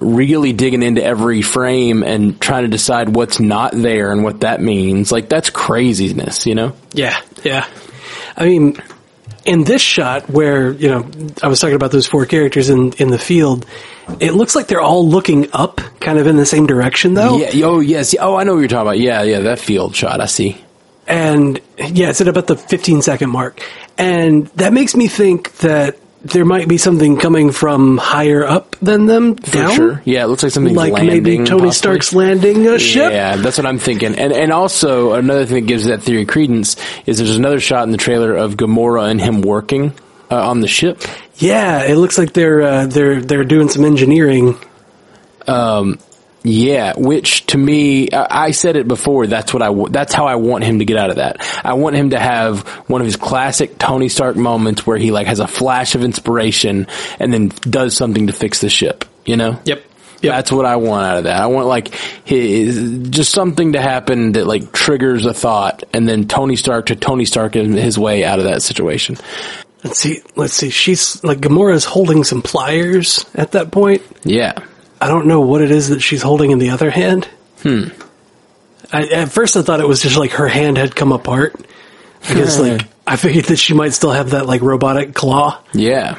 really 0.00 0.52
digging 0.52 0.82
into 0.82 1.02
every 1.02 1.42
frame 1.42 2.02
and 2.02 2.40
trying 2.40 2.62
to 2.62 2.68
decide 2.68 3.14
what's 3.14 3.40
not 3.40 3.72
there 3.72 4.12
and 4.12 4.24
what 4.24 4.40
that 4.40 4.60
means. 4.60 5.12
Like 5.12 5.28
that's 5.28 5.50
craziness, 5.50 6.46
you 6.46 6.54
know? 6.54 6.74
Yeah, 6.92 7.20
yeah. 7.44 7.66
I 8.36 8.46
mean, 8.46 8.76
in 9.44 9.64
this 9.64 9.82
shot 9.82 10.28
where, 10.30 10.70
you 10.72 10.88
know, 10.88 11.08
I 11.42 11.48
was 11.48 11.60
talking 11.60 11.76
about 11.76 11.90
those 11.90 12.06
four 12.06 12.26
characters 12.26 12.70
in, 12.70 12.92
in 12.94 13.08
the 13.08 13.18
field, 13.18 13.66
it 14.20 14.32
looks 14.32 14.54
like 14.54 14.66
they're 14.66 14.80
all 14.80 15.06
looking 15.06 15.48
up, 15.52 15.80
kind 16.00 16.18
of 16.18 16.26
in 16.26 16.36
the 16.36 16.46
same 16.46 16.66
direction 16.66 17.14
though. 17.14 17.38
Yeah. 17.38 17.66
Oh, 17.66 17.80
yes. 17.80 18.14
Oh, 18.18 18.36
I 18.36 18.44
know 18.44 18.54
what 18.54 18.60
you're 18.60 18.68
talking 18.68 18.88
about. 18.88 18.98
Yeah, 18.98 19.22
yeah. 19.22 19.40
That 19.40 19.58
field 19.58 19.94
shot. 19.94 20.20
I 20.20 20.26
see. 20.26 20.62
And 21.06 21.60
yeah, 21.78 22.10
it's 22.10 22.20
at 22.20 22.28
about 22.28 22.46
the 22.46 22.56
15 22.56 23.02
second 23.02 23.30
mark. 23.30 23.62
And 23.98 24.46
that 24.48 24.72
makes 24.72 24.94
me 24.94 25.08
think 25.08 25.52
that 25.58 25.98
there 26.24 26.44
might 26.44 26.68
be 26.68 26.78
something 26.78 27.16
coming 27.18 27.50
from 27.52 27.98
higher 27.98 28.44
up 28.44 28.76
than 28.80 29.06
them 29.06 29.34
For 29.36 29.50
down. 29.50 29.74
sure. 29.74 30.02
Yeah, 30.04 30.24
it 30.24 30.28
looks 30.28 30.42
like 30.42 30.52
something 30.52 30.74
Like 30.74 30.92
landing, 30.92 31.22
maybe 31.22 31.36
Tony 31.38 31.46
possibly. 31.48 31.70
Stark's 31.72 32.14
landing 32.14 32.66
a 32.68 32.78
ship. 32.78 33.10
Yeah, 33.12 33.36
that's 33.36 33.58
what 33.58 33.66
I'm 33.66 33.78
thinking. 33.78 34.14
And 34.16 34.32
and 34.32 34.52
also 34.52 35.12
another 35.14 35.46
thing 35.46 35.56
that 35.64 35.66
gives 35.68 35.86
that 35.86 36.02
theory 36.02 36.24
credence 36.24 36.76
is 37.06 37.18
there's 37.18 37.36
another 37.36 37.60
shot 37.60 37.84
in 37.84 37.90
the 37.90 37.98
trailer 37.98 38.34
of 38.34 38.56
Gamora 38.56 39.10
and 39.10 39.20
him 39.20 39.42
working 39.42 39.92
uh, 40.30 40.48
on 40.48 40.60
the 40.60 40.68
ship. 40.68 41.02
Yeah, 41.36 41.82
it 41.84 41.96
looks 41.96 42.18
like 42.18 42.32
they're 42.34 42.62
uh, 42.62 42.86
they're 42.86 43.20
they're 43.20 43.44
doing 43.44 43.68
some 43.68 43.84
engineering. 43.84 44.56
Yeah, 46.44 46.94
which 46.96 47.46
to 47.46 47.58
me, 47.58 48.10
I 48.10 48.46
I 48.46 48.50
said 48.50 48.76
it 48.76 48.88
before. 48.88 49.26
That's 49.26 49.54
what 49.54 49.62
I. 49.62 49.72
That's 49.90 50.12
how 50.12 50.26
I 50.26 50.34
want 50.36 50.64
him 50.64 50.80
to 50.80 50.84
get 50.84 50.96
out 50.96 51.10
of 51.10 51.16
that. 51.16 51.46
I 51.64 51.74
want 51.74 51.94
him 51.94 52.10
to 52.10 52.18
have 52.18 52.66
one 52.88 53.00
of 53.00 53.04
his 53.04 53.16
classic 53.16 53.78
Tony 53.78 54.08
Stark 54.08 54.36
moments 54.36 54.86
where 54.86 54.98
he 54.98 55.12
like 55.12 55.28
has 55.28 55.38
a 55.38 55.46
flash 55.46 55.94
of 55.94 56.02
inspiration 56.02 56.88
and 57.20 57.32
then 57.32 57.48
does 57.48 57.96
something 57.96 58.26
to 58.26 58.32
fix 58.32 58.60
the 58.60 58.68
ship. 58.68 59.04
You 59.24 59.36
know. 59.36 59.60
Yep. 59.64 59.84
That's 60.20 60.52
what 60.52 60.66
I 60.66 60.76
want 60.76 61.04
out 61.04 61.18
of 61.18 61.24
that. 61.24 61.40
I 61.40 61.46
want 61.46 61.66
like 61.66 61.94
his, 62.24 63.08
just 63.10 63.32
something 63.32 63.72
to 63.72 63.80
happen 63.80 64.32
that 64.32 64.46
like 64.46 64.72
triggers 64.72 65.26
a 65.26 65.34
thought, 65.34 65.82
and 65.92 66.08
then 66.08 66.28
Tony 66.28 66.56
Stark 66.56 66.86
to 66.86 66.96
Tony 66.96 67.24
Stark 67.24 67.56
in 67.56 67.72
his 67.72 67.98
way 67.98 68.24
out 68.24 68.38
of 68.38 68.44
that 68.44 68.62
situation. 68.62 69.16
Let's 69.82 69.98
see. 69.98 70.22
Let's 70.36 70.54
see. 70.54 70.70
She's 70.70 71.22
like 71.24 71.38
Gamora's 71.38 71.84
holding 71.84 72.22
some 72.22 72.40
pliers 72.42 73.24
at 73.34 73.52
that 73.52 73.72
point. 73.72 74.02
Yeah. 74.22 74.64
I 75.02 75.08
don't 75.08 75.26
know 75.26 75.40
what 75.40 75.62
it 75.62 75.70
is 75.70 75.88
that 75.88 76.00
she's 76.00 76.22
holding 76.22 76.50
in 76.52 76.58
the 76.58 76.70
other 76.70 76.90
hand. 76.90 77.28
Hmm. 77.62 77.84
I, 78.92 79.06
at 79.08 79.30
first, 79.32 79.56
I 79.56 79.62
thought 79.62 79.80
it 79.80 79.88
was 79.88 80.02
just 80.02 80.16
like 80.16 80.32
her 80.32 80.48
hand 80.48 80.76
had 80.76 80.94
come 80.94 81.12
apart 81.12 81.54
because, 82.20 82.60
like, 82.60 82.82
I 83.06 83.16
figured 83.16 83.46
that 83.46 83.56
she 83.56 83.74
might 83.74 83.92
still 83.94 84.12
have 84.12 84.30
that 84.30 84.46
like 84.46 84.60
robotic 84.62 85.14
claw, 85.14 85.60
Yeah. 85.72 86.18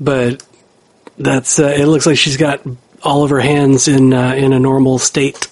but 0.00 0.42
that's. 1.18 1.58
Uh, 1.58 1.66
it 1.76 1.86
looks 1.86 2.06
like 2.06 2.16
she's 2.16 2.36
got 2.36 2.60
all 3.02 3.24
of 3.24 3.30
her 3.30 3.40
hands 3.40 3.88
in 3.88 4.12
uh, 4.12 4.32
in 4.34 4.52
a 4.52 4.58
normal 4.58 4.98
state 4.98 5.48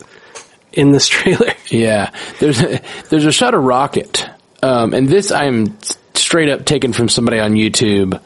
in 0.73 0.93
this 0.93 1.07
trailer. 1.17 1.53
Yeah, 1.69 2.11
there's 2.41 2.61
a, 2.63 2.81
there's 3.11 3.27
a 3.27 3.33
shot 3.33 3.55
of 3.55 3.63
Rocket, 3.63 4.29
um, 4.63 4.95
and 4.95 5.09
this 5.09 5.31
I'm 5.31 5.77
straight 6.15 6.49
up 6.49 6.65
taken 6.65 6.93
from 6.93 7.09
somebody 7.09 7.39
on 7.39 7.53
YouTube. 7.53 8.21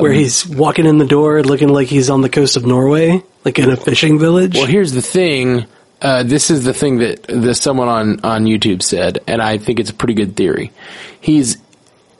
Where 0.00 0.12
he's 0.12 0.46
walking 0.46 0.86
in 0.86 0.98
the 0.98 1.06
door 1.06 1.42
looking 1.42 1.68
like 1.68 1.88
he's 1.88 2.08
on 2.10 2.22
the 2.22 2.28
coast 2.28 2.56
of 2.56 2.64
Norway, 2.64 3.22
like 3.44 3.58
in 3.58 3.70
a 3.70 3.76
fishing 3.76 4.18
village. 4.18 4.54
Well, 4.54 4.66
here's 4.66 4.92
the 4.92 5.02
thing. 5.02 5.66
Uh, 6.00 6.22
this 6.22 6.50
is 6.50 6.64
the 6.64 6.72
thing 6.72 6.98
that, 6.98 7.24
that 7.24 7.54
someone 7.56 7.88
on, 7.88 8.20
on 8.24 8.44
YouTube 8.44 8.82
said, 8.82 9.18
and 9.26 9.42
I 9.42 9.58
think 9.58 9.80
it's 9.80 9.90
a 9.90 9.94
pretty 9.94 10.14
good 10.14 10.36
theory. 10.36 10.70
He's 11.20 11.58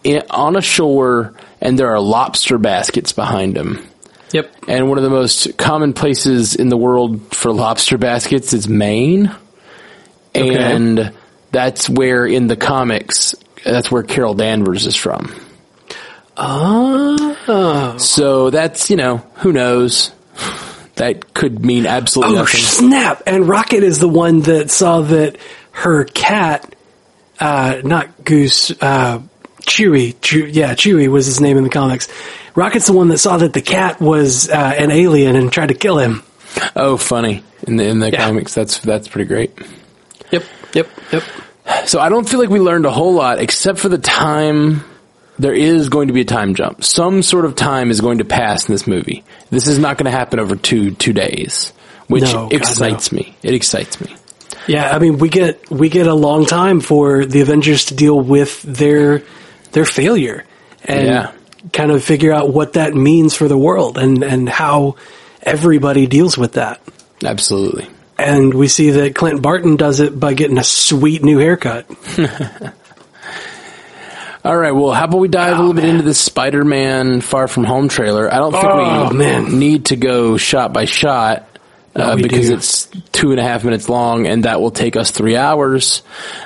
in, 0.05 0.23
on 0.31 0.57
a 0.57 0.61
shore, 0.61 1.35
and 1.61 1.79
there 1.79 1.89
are 1.89 2.01
lobster 2.01 2.59
baskets 2.59 3.13
behind 3.13 3.57
him. 3.57 3.87
yep. 4.33 4.53
And 4.67 4.89
one 4.89 4.99
of 4.99 5.05
the 5.05 5.11
most 5.11 5.57
common 5.57 5.93
places 5.93 6.57
in 6.57 6.69
the 6.69 6.77
world 6.77 7.35
for 7.35 7.53
lobster 7.53 7.99
baskets 7.99 8.53
is 8.53 8.69
Maine. 8.69 9.35
Okay. 10.35 10.59
And 10.59 11.15
that's 11.53 11.89
where 11.89 12.27
in 12.27 12.49
the 12.49 12.57
comics, 12.57 13.35
that's 13.65 13.91
where 13.91 14.03
Carol 14.03 14.35
Danvers 14.35 14.87
is 14.87 14.97
from. 14.97 15.35
Oh. 16.38 17.96
So 17.98 18.51
that's, 18.51 18.90
you 18.90 18.96
know, 18.96 19.18
who 19.37 19.53
knows? 19.53 20.12
That 20.96 21.33
could 21.35 21.64
mean 21.64 21.87
absolutely 21.87 22.37
Oh, 22.37 22.40
nothing. 22.40 22.61
snap! 22.61 23.22
And 23.27 23.48
Rocket 23.48 23.83
is 23.85 23.98
the 24.01 24.09
one 24.09 24.40
that 24.42 24.70
saw 24.70 25.03
that 25.03 25.37
her 25.72 26.05
cat, 26.05 26.74
uh, 27.38 27.81
not 27.85 28.24
Goose, 28.24 28.70
uh, 28.81 29.20
Chewy, 29.62 30.16
Chew, 30.20 30.46
yeah, 30.46 30.74
Chewy 30.74 31.09
was 31.09 31.27
his 31.27 31.40
name 31.40 31.57
in 31.57 31.62
the 31.64 31.70
comics. 31.70 32.09
Rocket's 32.57 32.87
the 32.87 32.92
one 32.94 33.09
that 33.09 33.18
saw 33.18 33.37
that 33.37 33.53
the 33.53 33.62
cat 33.62 34.01
was 34.01 34.48
uh, 34.51 34.55
an 34.79 34.90
alien 34.90 35.37
and 35.37 35.53
tried 35.53 35.68
to 35.68 35.74
kill 35.74 35.98
him. 35.98 36.22
Oh, 36.74 36.96
funny. 36.96 37.44
In 37.66 37.77
the, 37.77 37.85
in 37.85 38.01
the 38.01 38.11
Yeah. 38.11 38.27
comics, 38.27 38.55
that's, 38.55 38.79
that's 38.79 39.07
pretty 39.07 39.29
great. 39.29 39.57
Yep, 40.33 40.44
yep, 40.74 40.88
yep. 41.12 41.22
So 41.87 42.01
I 42.01 42.09
don't 42.09 42.29
feel 42.29 42.40
like 42.40 42.48
we 42.48 42.61
learned 42.61 42.87
a 42.87 42.90
whole 42.90 43.12
lot 43.14 43.38
except 43.38 43.79
for 43.79 43.88
the 43.88 43.98
time. 43.98 44.83
There 45.38 45.55
is 45.55 45.88
going 45.88 46.09
to 46.09 46.14
be 46.14 46.22
a 46.22 46.24
time 46.24 46.55
jump. 46.55 46.83
Some 46.85 47.22
sort 47.22 47.44
of 47.44 47.55
time 47.55 47.90
is 47.90 48.01
going 48.01 48.18
to 48.18 48.24
pass 48.24 48.68
in 48.68 48.74
this 48.74 48.87
movie. 48.87 49.22
This 49.51 49.68
is 49.68 49.79
not 49.79 49.96
going 49.96 50.07
to 50.07 50.11
happen 50.11 50.40
over 50.40 50.57
two 50.57 50.90
two 50.92 51.12
days, 51.12 51.72
which 52.09 52.24
No, 52.24 52.48
God, 52.48 52.53
excites 52.55 53.12
me. 53.12 53.37
It 53.42 53.55
excites 53.55 54.01
me. 54.01 54.14
Yeah, 54.66 54.90
I 54.94 54.98
mean, 54.98 55.18
we 55.18 55.29
get 55.29 55.70
we 55.70 55.88
get 55.88 56.07
a 56.07 56.14
long 56.14 56.44
time 56.44 56.81
for 56.81 57.24
the 57.24 57.40
Avengers 57.40 57.87
to 57.87 57.94
deal 57.94 58.20
with 58.20 58.61
their 58.62 59.22
their 59.72 59.85
failure 59.85 60.44
and 60.85 61.07
Yeah. 61.07 61.33
kind 61.72 61.90
of 61.90 62.03
figure 62.05 62.33
out 62.33 62.53
what 62.53 62.72
that 62.74 62.94
means 62.94 63.35
for 63.35 63.48
the 63.48 63.57
world 63.57 63.96
and 63.96 64.22
and 64.24 64.48
how 64.48 64.96
everybody 65.42 66.07
deals 66.07 66.37
with 66.37 66.53
that. 66.55 66.81
Absolutely. 67.24 67.87
And 68.18 68.53
we 68.53 68.66
see 68.68 68.90
that 68.90 69.14
Clint 69.14 69.40
Barton 69.40 69.77
does 69.77 70.01
it 70.01 70.18
by 70.18 70.35
getting 70.35 70.59
a 70.59 70.64
sweet 70.64 71.22
new 71.22 71.38
haircut. 71.38 71.87
All 74.44 74.57
right. 74.57 74.70
Well, 74.72 74.92
how 74.92 75.05
about 75.05 75.18
we 75.18 75.29
dive 75.29 75.55
a 75.57 75.59
little 75.59 75.74
bit 75.74 75.85
into 75.85 76.03
this 76.03 76.20
Spider-Man 76.20 77.20
Far 77.20 77.48
From 77.48 77.64
Home 77.64 77.88
trailer? 77.88 78.33
I 78.33 78.37
don't 78.37 78.53
think 78.53 78.64
Oh, 78.64 79.09
we 79.11 79.16
man. 79.18 79.59
need 79.59 79.87
to 79.87 79.96
go 79.96 80.37
shot 80.37 80.72
by 80.72 80.85
shot. 80.85 81.44
Uh, 81.96 82.12
we 82.14 82.22
because 82.22 82.48
do. 82.48 82.55
it's 82.55 82.87
two 83.11 83.33
and 83.33 83.40
a 83.40 83.42
half 83.42 83.64
minutes 83.64 83.88
long, 83.88 84.29
and 84.29 84.44
that 84.44 84.61
will 84.61 84.70
take 84.70 84.94
us 84.94 85.11
three 85.11 85.37
hours. 85.37 86.03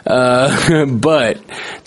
Uh, 0.07 0.87
but 0.91 1.39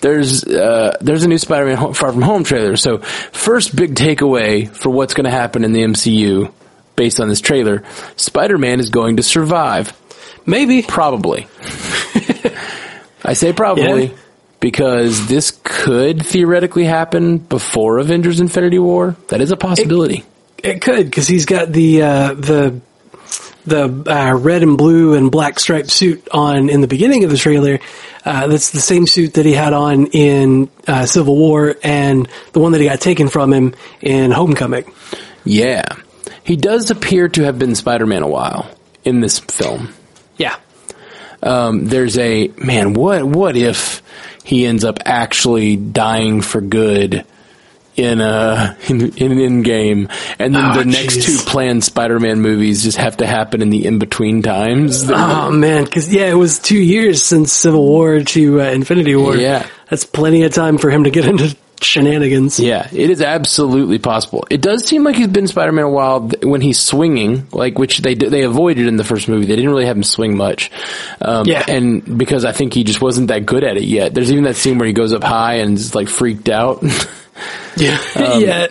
there's 0.02 0.44
uh, 0.44 0.96
there's 1.02 1.24
a 1.24 1.28
new 1.28 1.40
Spider-Man 1.40 1.94
Far 1.94 2.12
From 2.12 2.22
Home 2.22 2.44
trailer. 2.44 2.78
So 2.78 3.00
first 3.00 3.76
big 3.76 3.96
takeaway 3.96 4.70
for 4.70 4.92
what's 4.92 5.16
going 5.16 5.24
to 5.26 5.32
happen 5.32 5.64
in 5.64 5.72
the 5.74 5.82
MCU 5.82 6.52
based 6.96 7.20
on 7.20 7.28
this 7.28 7.42
trailer: 7.42 7.84
Spider-Man 8.18 8.80
is 8.80 8.90
going 8.92 9.18
to 9.18 9.24
survive. 9.24 9.92
Maybe. 10.46 10.84
Probably. 10.84 11.48
I 13.24 13.34
say 13.34 13.52
probably 13.54 14.06
Yeah. 14.08 14.16
Because 14.60 15.28
this 15.28 15.60
could 15.64 16.26
theoretically 16.26 16.86
happen 16.86 17.38
before 17.38 18.00
Avengers 18.00 18.40
Infinity 18.40 18.80
War. 18.80 19.16
That 19.30 19.42
is 19.42 19.52
a 19.52 19.58
possibility. 19.58 20.24
It 20.58 20.82
could 20.82 21.06
because 21.06 21.28
he's 21.28 21.46
got 21.46 21.72
the 21.72 22.02
uh, 22.02 22.34
the 22.34 22.82
the 23.66 24.04
uh, 24.08 24.36
red 24.36 24.64
and 24.64 24.78
blue 24.78 25.16
and 25.16 25.32
black 25.32 25.60
striped 25.60 25.90
suit 25.90 26.28
on 26.32 26.70
in 26.70 26.82
the 26.82 26.88
beginning 26.88 27.24
of 27.24 27.32
the 27.32 27.38
trailer. 27.38 27.80
Uh, 28.24 28.48
that's 28.48 28.72
the 28.72 28.80
same 28.82 29.06
suit 29.08 29.36
that 29.36 29.46
he 29.46 29.54
had 29.54 29.74
on 29.74 30.08
in 30.08 30.70
uh, 30.88 31.06
Civil 31.06 31.36
War 31.36 31.76
and 31.84 32.28
the 32.54 32.60
one 32.60 32.72
that 32.72 32.82
he 32.82 32.88
got 32.88 33.02
taken 33.02 33.28
from 33.28 33.54
him 33.54 33.76
in 34.02 34.32
Homecoming. 34.32 34.92
yeah. 35.44 35.84
He 36.44 36.56
does 36.56 36.92
appear 36.92 37.28
to 37.30 37.44
have 37.44 37.58
been 37.58 37.74
Spider-Man 37.74 38.22
a 38.22 38.28
while 38.28 38.70
in 39.04 39.20
this 39.20 39.40
film. 39.40 39.92
Yeah. 40.38 40.56
Um, 41.42 41.86
there's 41.86 42.20
a 42.20 42.50
man. 42.50 42.94
What 42.94 43.24
what 43.26 43.58
if 43.58 44.04
he 44.46 44.66
ends 44.66 44.84
up 44.86 45.00
actually 45.06 45.76
dying 45.76 46.42
for 46.42 46.62
good 46.62 47.26
in 47.98 48.20
a 48.20 48.76
in, 48.90 49.02
in 49.18 49.32
an 49.32 49.38
Endgame, 49.64 50.12
and 50.38 50.54
then 50.54 50.66
Oh, 50.72 50.80
the 50.80 50.86
next 50.86 51.18
jeez. 51.18 51.26
two 51.46 51.50
planned 51.50 51.84
Spider-Man 51.84 52.42
movies 52.42 52.84
just 52.84 52.98
have 52.98 53.18
to 53.18 53.26
happen 53.26 53.62
in 53.62 53.70
the 53.70 53.86
in 53.86 54.00
between 54.00 54.42
times? 54.42 55.10
Oh 55.12 55.50
man, 55.52 55.86
because 55.86 56.14
yeah, 56.14 56.26
it 56.26 56.34
was 56.36 56.60
two 56.60 56.78
years 56.78 57.24
since 57.24 57.54
Civil 57.54 57.86
War 57.86 58.20
to 58.22 58.62
uh, 58.62 58.66
Infinity 58.66 59.16
War. 59.16 59.36
Yeah. 59.38 59.66
that's 59.90 60.04
plenty 60.06 60.44
of 60.44 60.54
time 60.54 60.78
for 60.78 60.90
him 60.90 61.06
to 61.06 61.10
get 61.10 61.26
into 61.26 61.56
shenanigans. 61.82 62.60
Yeah, 62.60 62.88
it 62.92 63.10
is 63.10 63.22
absolutely 63.22 64.00
possible. 64.00 64.46
It 64.50 64.62
does 64.62 64.86
seem 64.86 65.04
like 65.04 65.16
he's 65.16 65.28
been 65.28 65.48
Spider-Man 65.48 65.86
a 65.86 65.90
while 65.90 66.22
when 66.44 66.62
he's 66.62 66.80
swinging, 66.80 67.48
like 67.52 67.78
which 67.80 68.00
they 68.00 68.16
they 68.16 68.44
avoided 68.44 68.88
in 68.88 68.98
the 68.98 69.04
first 69.04 69.28
movie. 69.28 69.46
They 69.46 69.56
didn't 69.56 69.72
really 69.72 69.86
have 69.86 69.98
him 69.98 70.04
swing 70.04 70.38
much. 70.38 70.72
Um, 71.22 71.46
Yeah. 71.48 71.64
and 71.68 72.18
because 72.18 72.46
I 72.46 72.52
think 72.52 72.74
he 72.74 72.84
just 72.84 73.02
wasn't 73.02 73.28
that 73.30 73.46
good 73.46 73.64
at 73.64 73.78
it 73.78 73.84
yet. 73.84 74.14
There's 74.14 74.32
even 74.32 74.44
that 74.46 74.56
scene 74.56 74.78
where 74.78 74.88
he 74.88 74.94
goes 74.94 75.14
up 75.14 75.24
high 75.24 75.56
and 75.56 75.78
is 75.78 75.94
like 75.96 76.08
freaked 76.10 76.50
out. 76.50 76.84
Yeah, 77.78 77.98
Um, 78.16 78.40
yeah. 78.42 78.68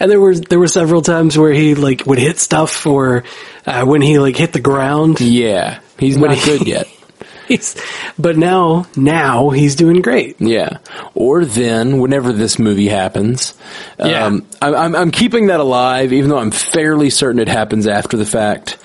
And 0.00 0.10
there 0.10 0.20
were 0.20 0.34
there 0.34 0.58
were 0.58 0.66
several 0.66 1.02
times 1.02 1.38
where 1.38 1.52
he 1.52 1.76
like 1.76 2.04
would 2.06 2.18
hit 2.18 2.38
stuff, 2.40 2.84
or 2.86 3.22
uh, 3.64 3.84
when 3.84 4.02
he 4.02 4.18
like 4.18 4.36
hit 4.36 4.52
the 4.52 4.60
ground. 4.60 5.20
yeah, 5.20 5.78
he's 5.98 6.16
not 6.16 6.34
he- 6.36 6.44
good 6.44 6.66
yet. 6.66 6.88
He's, 7.48 7.76
but 8.18 8.36
now 8.36 8.86
now 8.96 9.50
he's 9.50 9.74
doing 9.74 10.00
great. 10.02 10.36
Yeah. 10.40 10.78
Or 11.14 11.44
then, 11.44 11.98
whenever 11.98 12.32
this 12.32 12.58
movie 12.58 12.88
happens, 12.88 13.54
Yeah. 13.98 14.26
um, 14.26 14.46
I'm, 14.62 14.74
I'm, 14.74 14.96
I'm 14.96 15.10
keeping 15.10 15.46
that 15.48 15.60
alive, 15.60 16.12
even 16.12 16.30
though 16.30 16.38
I'm 16.38 16.50
fairly 16.50 17.10
certain 17.10 17.40
it 17.40 17.48
happens 17.48 17.86
after 17.86 18.16
the 18.16 18.26
fact. 18.26 18.78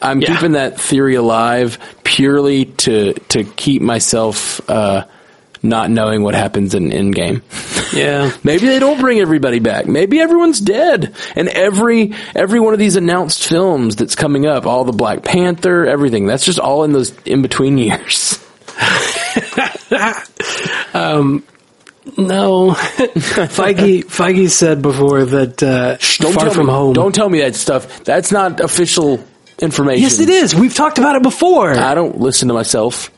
I'm 0.00 0.20
Yeah. 0.20 0.34
keeping 0.34 0.52
that 0.52 0.78
theory 0.80 1.14
alive 1.14 1.78
purely 2.04 2.66
to 2.66 3.14
to 3.14 3.44
keep 3.44 3.82
myself 3.82 4.60
uh, 4.68 5.04
not 5.62 5.90
knowing 5.90 6.22
what 6.22 6.34
happens 6.34 6.74
in 6.74 6.90
Endgame. 6.90 7.42
Yeah, 7.92 8.30
Maybe 8.44 8.66
they 8.66 8.78
don't 8.78 9.00
bring 9.00 9.18
everybody 9.20 9.58
back. 9.58 9.86
Maybe 9.86 10.20
everyone's 10.20 10.60
dead. 10.60 11.14
And 11.34 11.48
every 11.48 12.14
every 12.34 12.60
one 12.60 12.72
of 12.72 12.78
these 12.78 12.96
announced 12.96 13.46
films 13.46 13.96
that's 13.96 14.14
coming 14.14 14.46
up, 14.46 14.66
all 14.66 14.84
the 14.84 14.92
Black 14.92 15.22
Panther, 15.22 15.86
everything, 15.86 16.26
that's 16.26 16.44
just 16.44 16.58
all 16.58 16.84
in 16.84 16.92
those 16.92 17.16
in 17.24 17.42
between 17.42 17.78
years. 17.78 18.38
no. 22.18 22.70
Feige 22.72 24.04
Feige 24.04 24.50
said 24.50 24.82
before 24.82 25.24
that 25.24 25.62
uh, 25.62 25.96
Don't 26.22 26.34
Far 26.34 26.50
From 26.50 26.66
me, 26.66 26.72
Home. 26.72 26.92
Don't 26.92 27.14
tell 27.14 27.28
me 27.28 27.40
that 27.40 27.54
stuff. 27.54 28.04
That's 28.04 28.32
not 28.32 28.60
official 28.60 29.24
information. 29.58 30.02
yes, 30.02 30.18
it 30.20 30.28
is. 30.28 30.54
We've 30.54 30.74
talked 30.74 30.98
about 30.98 31.16
it 31.16 31.22
before. 31.22 31.70
I 31.72 31.94
don't 31.94 32.18
listen 32.20 32.48
to 32.48 32.54
myself. 32.54 33.10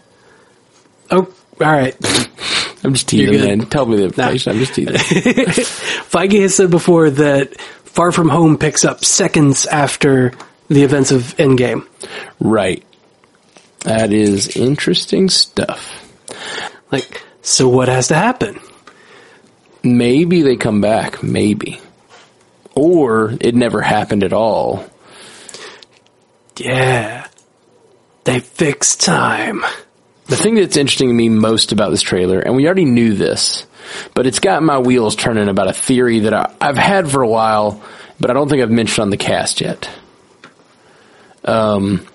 All 1.61 1.73
right. 1.73 1.95
I'm 2.85 2.95
just 2.95 3.09
teasing, 3.09 3.41
man. 3.41 3.67
Tell 3.67 3.87
me 3.87 3.97
the 3.97 4.05
information. 4.05 4.53
I'm 4.53 4.59
just 4.59 4.75
teasing. 4.75 4.95
Feige 4.95 6.41
has 6.43 6.55
said 6.55 6.71
before 6.71 7.11
that 7.11 7.61
Far 7.61 8.13
From 8.13 8.29
Home 8.29 8.57
picks 8.57 8.85
up 8.85 9.05
seconds 9.05 9.67
after 9.67 10.33
the 10.69 10.83
events 10.85 11.11
of 11.11 11.23
Endgame. 11.37 11.87
right. 12.41 12.85
That 13.81 14.13
is 14.13 14.57
interesting 14.57 15.29
stuff. 15.29 16.05
Like, 16.91 17.23
so 17.43 17.69
what 17.69 17.89
has 17.89 18.09
to 18.09 18.15
happen? 18.17 18.61
Maybe 19.85 20.43
they 20.43 20.57
come 20.57 20.81
back. 20.81 21.23
Maybe. 21.23 21.81
Or 22.75 23.35
it 23.41 23.55
never 23.55 23.81
happened 23.81 24.25
at 24.25 24.33
all. 24.33 24.85
Yeah. 26.57 27.29
They 28.25 28.41
fix 28.41 28.97
time. 28.97 29.65
The 30.29 30.37
thing 30.37 30.57
that's 30.57 30.77
interesting 30.77 31.09
to 31.09 31.15
me 31.15 31.29
most 31.29 31.73
about 31.73 31.91
this 31.91 32.03
trailer, 32.03 32.39
and 32.41 32.55
we 32.55 32.67
already 32.67 32.85
knew 32.85 33.15
this, 33.15 33.67
but 34.15 34.27
it's 34.27 34.41
got 34.41 34.63
my 34.63 34.79
wheels 34.79 35.17
turning 35.17 35.49
about 35.49 35.69
a 35.69 35.73
theory 35.73 36.21
that 36.21 36.35
I, 36.35 36.55
I've 36.61 36.77
had 36.77 37.11
for 37.11 37.23
a 37.23 37.29
while, 37.29 37.83
but 38.21 38.31
I 38.31 38.35
don't 38.35 38.49
think 38.49 38.63
I've 38.63 38.71
mentioned 38.71 39.05
on 39.05 39.11
the 39.11 39.17
cast 39.17 39.61
yet. 39.61 39.89
Um, 41.45 42.07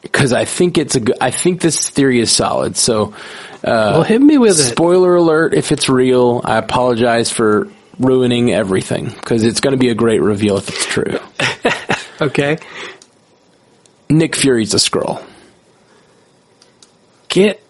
because 0.00 0.32
I 0.32 0.46
think 0.46 0.78
it's 0.78 0.94
a 0.94 1.00
good. 1.00 1.16
I 1.20 1.30
think 1.30 1.60
this 1.60 1.90
theory 1.90 2.20
is 2.20 2.30
solid. 2.30 2.76
So, 2.76 3.14
well, 3.62 4.02
hit 4.04 4.22
me 4.22 4.38
with 4.38 4.58
it. 4.58 4.62
spoiler 4.62 5.14
alert: 5.16 5.52
if 5.52 5.70
it's 5.70 5.88
real, 5.88 6.40
I 6.44 6.56
apologize 6.56 7.30
for 7.30 7.68
ruining 7.98 8.52
everything 8.52 9.10
because 9.10 9.42
it's 9.44 9.60
going 9.60 9.72
to 9.72 9.78
be 9.78 9.90
a 9.90 9.94
great 9.94 10.22
reveal 10.22 10.56
if 10.56 10.68
it's 10.68 10.86
true. 10.86 11.18
Okay. 12.20 12.58
Nick 14.10 14.34
Fury's 14.34 14.74
a 14.74 14.78
Skrull. 14.78 15.24
Get 17.38 17.62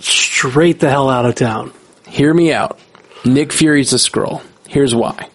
straight 0.00 0.80
the 0.80 0.90
hell 0.90 1.08
out 1.08 1.26
of 1.26 1.36
town. 1.36 1.72
Hear 2.08 2.34
me 2.34 2.52
out. 2.52 2.80
Nick 3.24 3.52
Fury's 3.52 3.92
a 3.92 3.96
Skrull. 3.96 4.42
Here's 4.66 4.96
why. 4.96 5.28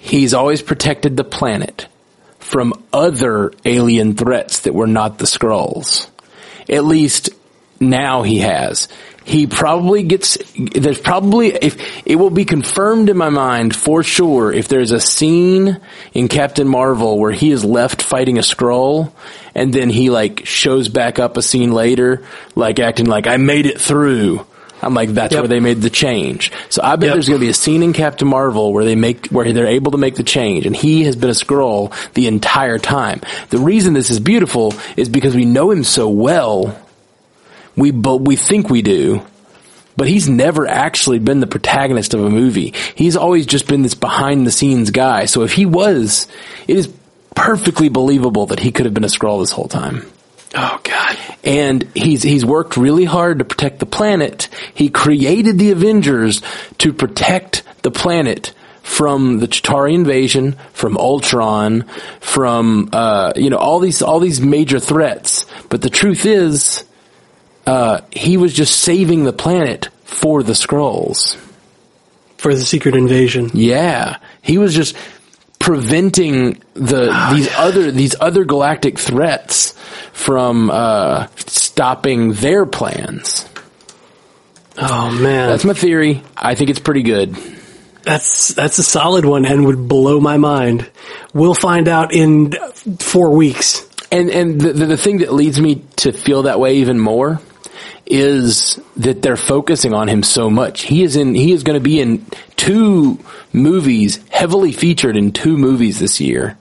He's 0.00 0.34
always 0.34 0.60
protected 0.60 1.16
the 1.16 1.22
planet 1.22 1.86
from 2.40 2.72
other 2.92 3.52
alien 3.64 4.16
threats 4.16 4.62
that 4.62 4.74
were 4.74 4.88
not 4.88 5.18
the 5.18 5.26
Skrulls. 5.26 6.10
At 6.68 6.84
least 6.84 7.30
now 7.78 8.22
he 8.22 8.38
has. 8.38 8.88
He 9.28 9.46
probably 9.46 10.04
gets, 10.04 10.38
there's 10.58 10.98
probably, 11.00 11.48
if, 11.48 11.76
it 12.06 12.16
will 12.16 12.30
be 12.30 12.46
confirmed 12.46 13.10
in 13.10 13.16
my 13.18 13.28
mind 13.28 13.76
for 13.76 14.02
sure 14.02 14.50
if 14.52 14.68
there's 14.68 14.90
a 14.90 15.00
scene 15.00 15.78
in 16.14 16.28
Captain 16.28 16.66
Marvel 16.66 17.18
where 17.18 17.32
he 17.32 17.50
is 17.52 17.62
left 17.62 18.00
fighting 18.00 18.38
a 18.38 18.40
Skrull 18.40 19.12
and 19.54 19.72
then 19.74 19.90
he 19.90 20.08
like 20.08 20.46
shows 20.46 20.88
back 20.88 21.18
up 21.18 21.36
a 21.36 21.42
scene 21.42 21.72
later, 21.72 22.22
like 22.54 22.78
acting 22.80 23.04
like 23.04 23.26
I 23.26 23.36
made 23.36 23.66
it 23.66 23.78
through. 23.78 24.46
I'm 24.80 24.94
like, 24.94 25.10
that's 25.10 25.32
Yep. 25.34 25.42
where 25.42 25.48
they 25.48 25.60
made 25.60 25.82
the 25.82 25.90
change. 25.90 26.50
So 26.70 26.80
I 26.82 26.96
bet 26.96 27.08
Yep. 27.08 27.14
there's 27.14 27.28
going 27.28 27.40
to 27.40 27.44
be 27.46 27.50
a 27.50 27.54
scene 27.54 27.82
in 27.82 27.92
Captain 27.92 28.28
Marvel 28.28 28.72
where 28.72 28.84
they 28.84 28.94
make, 28.94 29.26
where 29.26 29.52
they're 29.52 29.66
able 29.66 29.90
to 29.92 29.98
make 29.98 30.14
the 30.14 30.22
change, 30.22 30.64
and 30.66 30.74
he 30.74 31.02
has 31.04 31.16
been 31.16 31.28
a 31.30 31.34
Skrull 31.34 31.92
the 32.14 32.28
entire 32.28 32.78
time. 32.78 33.20
The 33.50 33.58
reason 33.58 33.92
this 33.92 34.08
is 34.08 34.20
beautiful 34.20 34.72
is 34.96 35.08
because 35.08 35.34
we 35.34 35.44
know 35.44 35.70
him 35.70 35.82
so 35.84 36.08
well. 36.08 36.78
We 37.78 37.90
but 37.92 38.18
we 38.22 38.36
think 38.36 38.68
we 38.68 38.82
do, 38.82 39.22
but 39.96 40.08
he's 40.08 40.28
never 40.28 40.66
actually 40.66 41.18
been 41.20 41.40
the 41.40 41.46
protagonist 41.46 42.12
of 42.12 42.24
a 42.24 42.28
movie. 42.30 42.74
He's 42.94 43.16
always 43.16 43.46
just 43.46 43.68
been 43.68 43.82
this 43.82 43.94
behind 43.94 44.46
the 44.46 44.50
scenes 44.50 44.90
guy. 44.90 45.24
So 45.26 45.42
if 45.42 45.52
he 45.52 45.64
was, 45.64 46.26
it 46.66 46.76
is 46.76 46.92
perfectly 47.34 47.88
believable 47.88 48.46
that 48.46 48.58
he 48.60 48.72
could 48.72 48.84
have 48.84 48.94
been 48.94 49.04
a 49.04 49.08
Skrull 49.08 49.40
this 49.40 49.52
whole 49.52 49.68
time 49.68 50.04
Oh, 50.56 50.80
God. 50.82 51.16
and 51.44 51.82
he's 51.94 52.22
he's 52.22 52.44
worked 52.44 52.76
really 52.76 53.04
hard 53.04 53.38
to 53.38 53.44
protect 53.44 53.78
the 53.78 53.86
planet. 53.86 54.48
He 54.74 54.88
created 54.88 55.58
the 55.58 55.70
Avengers 55.70 56.42
to 56.78 56.92
protect 56.92 57.62
the 57.82 57.90
planet 57.92 58.52
from 58.82 59.38
the 59.38 59.46
Chitauri 59.46 59.94
invasion, 59.94 60.56
from 60.72 60.96
Ultron, 60.96 61.84
from 62.20 62.88
uh, 62.92 63.34
you 63.36 63.50
know 63.50 63.58
all 63.58 63.78
these 63.78 64.00
all 64.02 64.18
these 64.18 64.40
major 64.40 64.80
threats. 64.80 65.44
But 65.68 65.82
the 65.82 65.90
truth 65.90 66.24
is, 66.24 66.84
uh, 67.68 68.00
he 68.10 68.38
was 68.38 68.54
just 68.54 68.80
saving 68.80 69.24
the 69.24 69.32
planet 69.32 69.90
for 70.04 70.42
the 70.42 70.54
Skrulls. 70.54 71.36
For 72.38 72.54
the 72.54 72.62
secret 72.62 72.94
invasion. 72.94 73.50
Yeah, 73.52 74.16
he 74.40 74.56
was 74.56 74.74
just 74.74 74.96
preventing 75.58 76.62
the 76.72 77.28
these 77.34 77.52
other 77.54 77.90
these 77.90 78.14
other 78.18 78.44
galactic 78.46 78.98
threats 78.98 79.72
from 80.12 80.70
uh, 80.70 81.26
stopping 81.36 82.32
their 82.32 82.64
plans. 82.64 83.46
Oh, 84.80 85.10
man. 85.10 85.48
That's 85.50 85.64
my 85.64 85.74
theory. 85.74 86.22
I 86.36 86.54
think 86.54 86.70
it's 86.70 86.78
pretty 86.78 87.02
good. 87.02 87.36
That's 88.02 88.48
that's 88.48 88.78
a 88.78 88.82
solid 88.82 89.26
one 89.26 89.44
and 89.44 89.66
would 89.66 89.88
blow 89.88 90.20
my 90.20 90.38
mind. 90.38 90.90
We'll 91.34 91.52
find 91.52 91.86
out 91.86 92.14
in 92.14 92.52
four 92.98 93.30
weeks. 93.32 93.86
And 94.10 94.30
and 94.30 94.58
the, 94.58 94.72
the 94.72 94.86
the 94.86 94.96
thing 94.96 95.18
that 95.18 95.34
leads 95.34 95.60
me 95.60 95.84
to 95.96 96.12
feel 96.12 96.44
that 96.44 96.58
way 96.58 96.76
even 96.76 96.98
more 96.98 97.42
is 98.06 98.80
that 98.96 99.22
they're 99.22 99.36
focusing 99.36 99.94
on 99.94 100.08
him 100.08 100.22
so 100.22 100.48
much. 100.50 100.82
He 100.82 101.02
is 101.02 101.16
in 101.16 101.34
he 101.34 101.52
is 101.52 101.62
going 101.62 101.78
to 101.78 101.82
be 101.82 102.00
in 102.00 102.24
two 102.56 103.18
movies, 103.52 104.20
heavily 104.30 104.72
featured 104.72 105.16
in 105.16 105.32
two 105.32 105.56
movies 105.56 105.98
this 105.98 106.20
year. 106.20 106.56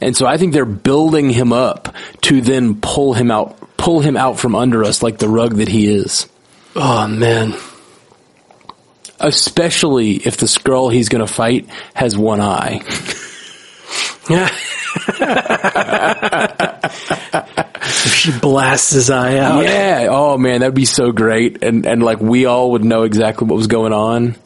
And 0.00 0.16
so 0.16 0.26
I 0.26 0.36
think 0.36 0.52
they're 0.52 0.64
building 0.64 1.30
him 1.30 1.52
up 1.52 1.94
to 2.22 2.40
then 2.40 2.80
pull 2.80 3.14
him 3.14 3.30
out 3.30 3.56
pull 3.76 4.00
him 4.00 4.16
out 4.16 4.38
from 4.38 4.54
under 4.54 4.84
us 4.84 5.02
like 5.02 5.18
the 5.18 5.28
rug 5.28 5.56
that 5.56 5.68
he 5.68 5.88
is. 5.92 6.28
Oh 6.76 7.06
man. 7.08 7.54
Especially 9.20 10.12
if 10.12 10.36
the 10.36 10.46
Skrull 10.46 10.92
he's 10.92 11.08
going 11.08 11.26
to 11.26 11.32
fight 11.32 11.68
has 11.94 12.16
one 12.16 12.40
eye. 12.40 12.82
Yeah. 14.28 14.48
if 17.88 18.14
she 18.14 18.38
blasts 18.38 18.90
his 18.90 19.10
eye 19.10 19.38
out. 19.38 19.64
Yeah. 19.64 20.08
Oh 20.10 20.36
man, 20.38 20.60
that'd 20.60 20.74
be 20.74 20.84
so 20.84 21.12
great. 21.12 21.62
And 21.62 21.86
and 21.86 22.02
like 22.02 22.20
we 22.20 22.46
all 22.46 22.72
would 22.72 22.84
know 22.84 23.02
exactly 23.04 23.46
what 23.46 23.56
was 23.56 23.66
going 23.66 23.92
on. 23.92 24.36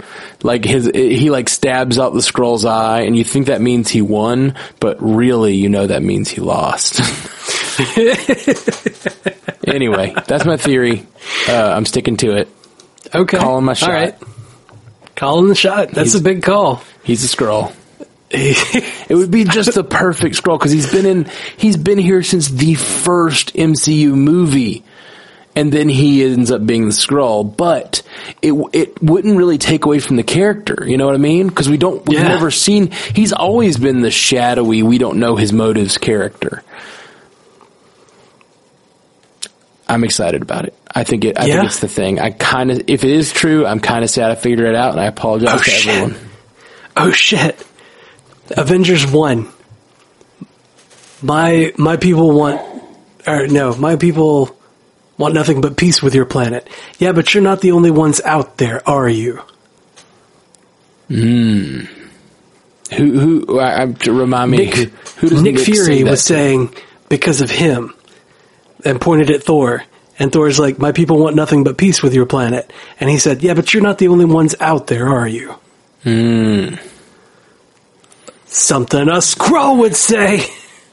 Like 0.42 0.64
his 0.64 0.90
he 0.94 1.30
like 1.30 1.48
stabs 1.48 1.98
out 1.98 2.12
the 2.14 2.20
Skrull's 2.20 2.64
eye 2.64 3.02
and 3.02 3.16
you 3.16 3.24
think 3.24 3.46
that 3.46 3.60
means 3.60 3.88
he 3.88 4.02
won, 4.02 4.56
but 4.80 4.96
really 5.00 5.54
you 5.54 5.68
know 5.68 5.86
that 5.86 6.02
means 6.02 6.28
he 6.28 6.40
lost. 6.40 7.00
anyway, 9.66 10.14
that's 10.26 10.44
my 10.44 10.56
theory. 10.56 11.06
Uh, 11.48 11.72
I'm 11.76 11.84
sticking 11.86 12.16
to 12.18 12.36
it. 12.36 12.48
Okay. 13.14 13.38
Calling 13.38 13.64
my 13.64 13.74
shot. 13.74 13.90
All 13.90 13.94
right. 13.96 14.14
Calling 15.16 15.48
the 15.48 15.54
shot. 15.54 15.88
That's 15.90 16.12
He's- 16.12 16.20
a 16.20 16.24
big 16.24 16.42
call. 16.42 16.82
He's 17.04 17.24
a 17.24 17.36
Skrull. 17.36 17.74
It 19.08 19.14
would 19.14 19.30
be 19.30 19.44
just 19.44 19.74
the 19.74 19.84
perfect 19.84 20.36
Skrull 20.42 20.58
because 20.58 20.72
he's 20.72 20.90
been 20.90 21.04
in 21.06 21.26
he's 21.56 21.76
been 21.76 21.98
here 21.98 22.22
since 22.22 22.48
the 22.48 22.74
first 22.74 23.54
MCU 23.54 24.12
movie. 24.14 24.84
And 25.54 25.70
then 25.70 25.90
he 25.90 26.24
ends 26.24 26.50
up 26.50 26.64
being 26.64 26.86
the 26.86 26.92
Skrull, 26.92 27.54
but 27.54 28.00
it 28.40 28.54
it 28.72 29.02
wouldn't 29.02 29.36
really 29.36 29.58
take 29.58 29.84
away 29.84 29.98
from 29.98 30.16
the 30.16 30.22
character. 30.22 30.82
You 30.86 30.96
know 30.96 31.04
what 31.04 31.14
I 31.14 31.18
mean? 31.18 31.48
Because 31.48 31.68
we 31.68 31.76
don't 31.76 32.06
we've 32.08 32.18
Yeah. 32.18 32.28
never 32.28 32.50
seen. 32.50 32.90
He's 33.14 33.34
always 33.34 33.76
been 33.76 34.00
the 34.00 34.10
shadowy. 34.10 34.82
We 34.82 34.96
don't 34.96 35.18
know 35.18 35.36
his 35.36 35.52
motives 35.52 35.98
character. 35.98 36.62
I'm 39.88 40.04
excited 40.04 40.40
about 40.42 40.64
it. 40.64 40.74
I 40.94 41.04
think 41.04 41.24
it. 41.24 41.38
I 41.38 41.46
Yeah? 41.46 41.54
think 41.56 41.66
it's 41.66 41.80
the 41.80 41.88
thing. 41.88 42.18
I 42.18 42.30
kind 42.30 42.70
of, 42.70 42.82
if 42.86 43.04
it 43.04 43.10
is 43.10 43.30
true, 43.32 43.66
I'm 43.66 43.80
kind 43.80 44.04
of 44.04 44.10
sad 44.10 44.30
I 44.30 44.36
figured 44.36 44.66
it 44.68 44.74
out, 44.74 44.92
and 44.92 45.00
I 45.00 45.06
apologize 45.06 45.50
Oh, 45.52 45.58
to 45.58 45.64
shit. 45.70 45.94
everyone. 45.94 46.16
oh 46.96 47.10
shit. 47.12 47.62
Avengers 48.50 49.06
1. 49.06 49.48
My 51.22 51.72
my 51.76 51.96
people 51.96 52.32
want 52.32 52.60
or 53.26 53.46
no, 53.46 53.74
my 53.76 53.96
people 53.96 54.56
want 55.16 55.34
nothing 55.34 55.60
but 55.60 55.76
peace 55.76 56.02
with 56.02 56.14
your 56.14 56.26
planet. 56.26 56.68
Yeah, 56.98 57.12
but 57.12 57.32
you're 57.32 57.42
not 57.42 57.60
the 57.60 57.72
only 57.72 57.90
ones 57.90 58.20
out 58.24 58.56
there, 58.58 58.86
are 58.88 59.08
you? 59.08 59.40
Hmm. 61.08 61.80
Who 62.96 63.44
who? 63.46 63.60
I, 63.60 63.82
I, 63.82 63.94
remind 64.06 64.50
me. 64.50 64.58
Nick, 64.58 64.74
who, 64.74 65.28
who 65.28 65.42
Nick, 65.42 65.54
Nick 65.54 65.64
Fury 65.64 65.98
say 65.98 66.04
was 66.04 66.22
saying 66.22 66.74
because 67.08 67.40
of 67.40 67.50
him 67.50 67.94
and 68.84 69.00
pointed 69.00 69.30
at 69.30 69.42
Thor. 69.42 69.84
And 70.18 70.30
Thor's 70.30 70.58
like, 70.58 70.78
my 70.78 70.92
people 70.92 71.18
want 71.18 71.34
nothing 71.34 71.64
but 71.64 71.78
peace 71.78 72.02
with 72.02 72.14
your 72.14 72.26
planet. 72.26 72.70
And 73.00 73.08
he 73.08 73.18
said, 73.18 73.42
yeah, 73.42 73.54
but 73.54 73.72
you're 73.72 73.82
not 73.82 73.98
the 73.98 74.08
only 74.08 74.24
ones 74.24 74.54
out 74.60 74.86
there, 74.86 75.08
are 75.08 75.26
you? 75.26 75.54
Hmm. 76.02 76.74
Something 78.52 79.08
a 79.08 79.18
Skrull 79.18 79.78
would 79.78 79.96
say. 79.96 80.44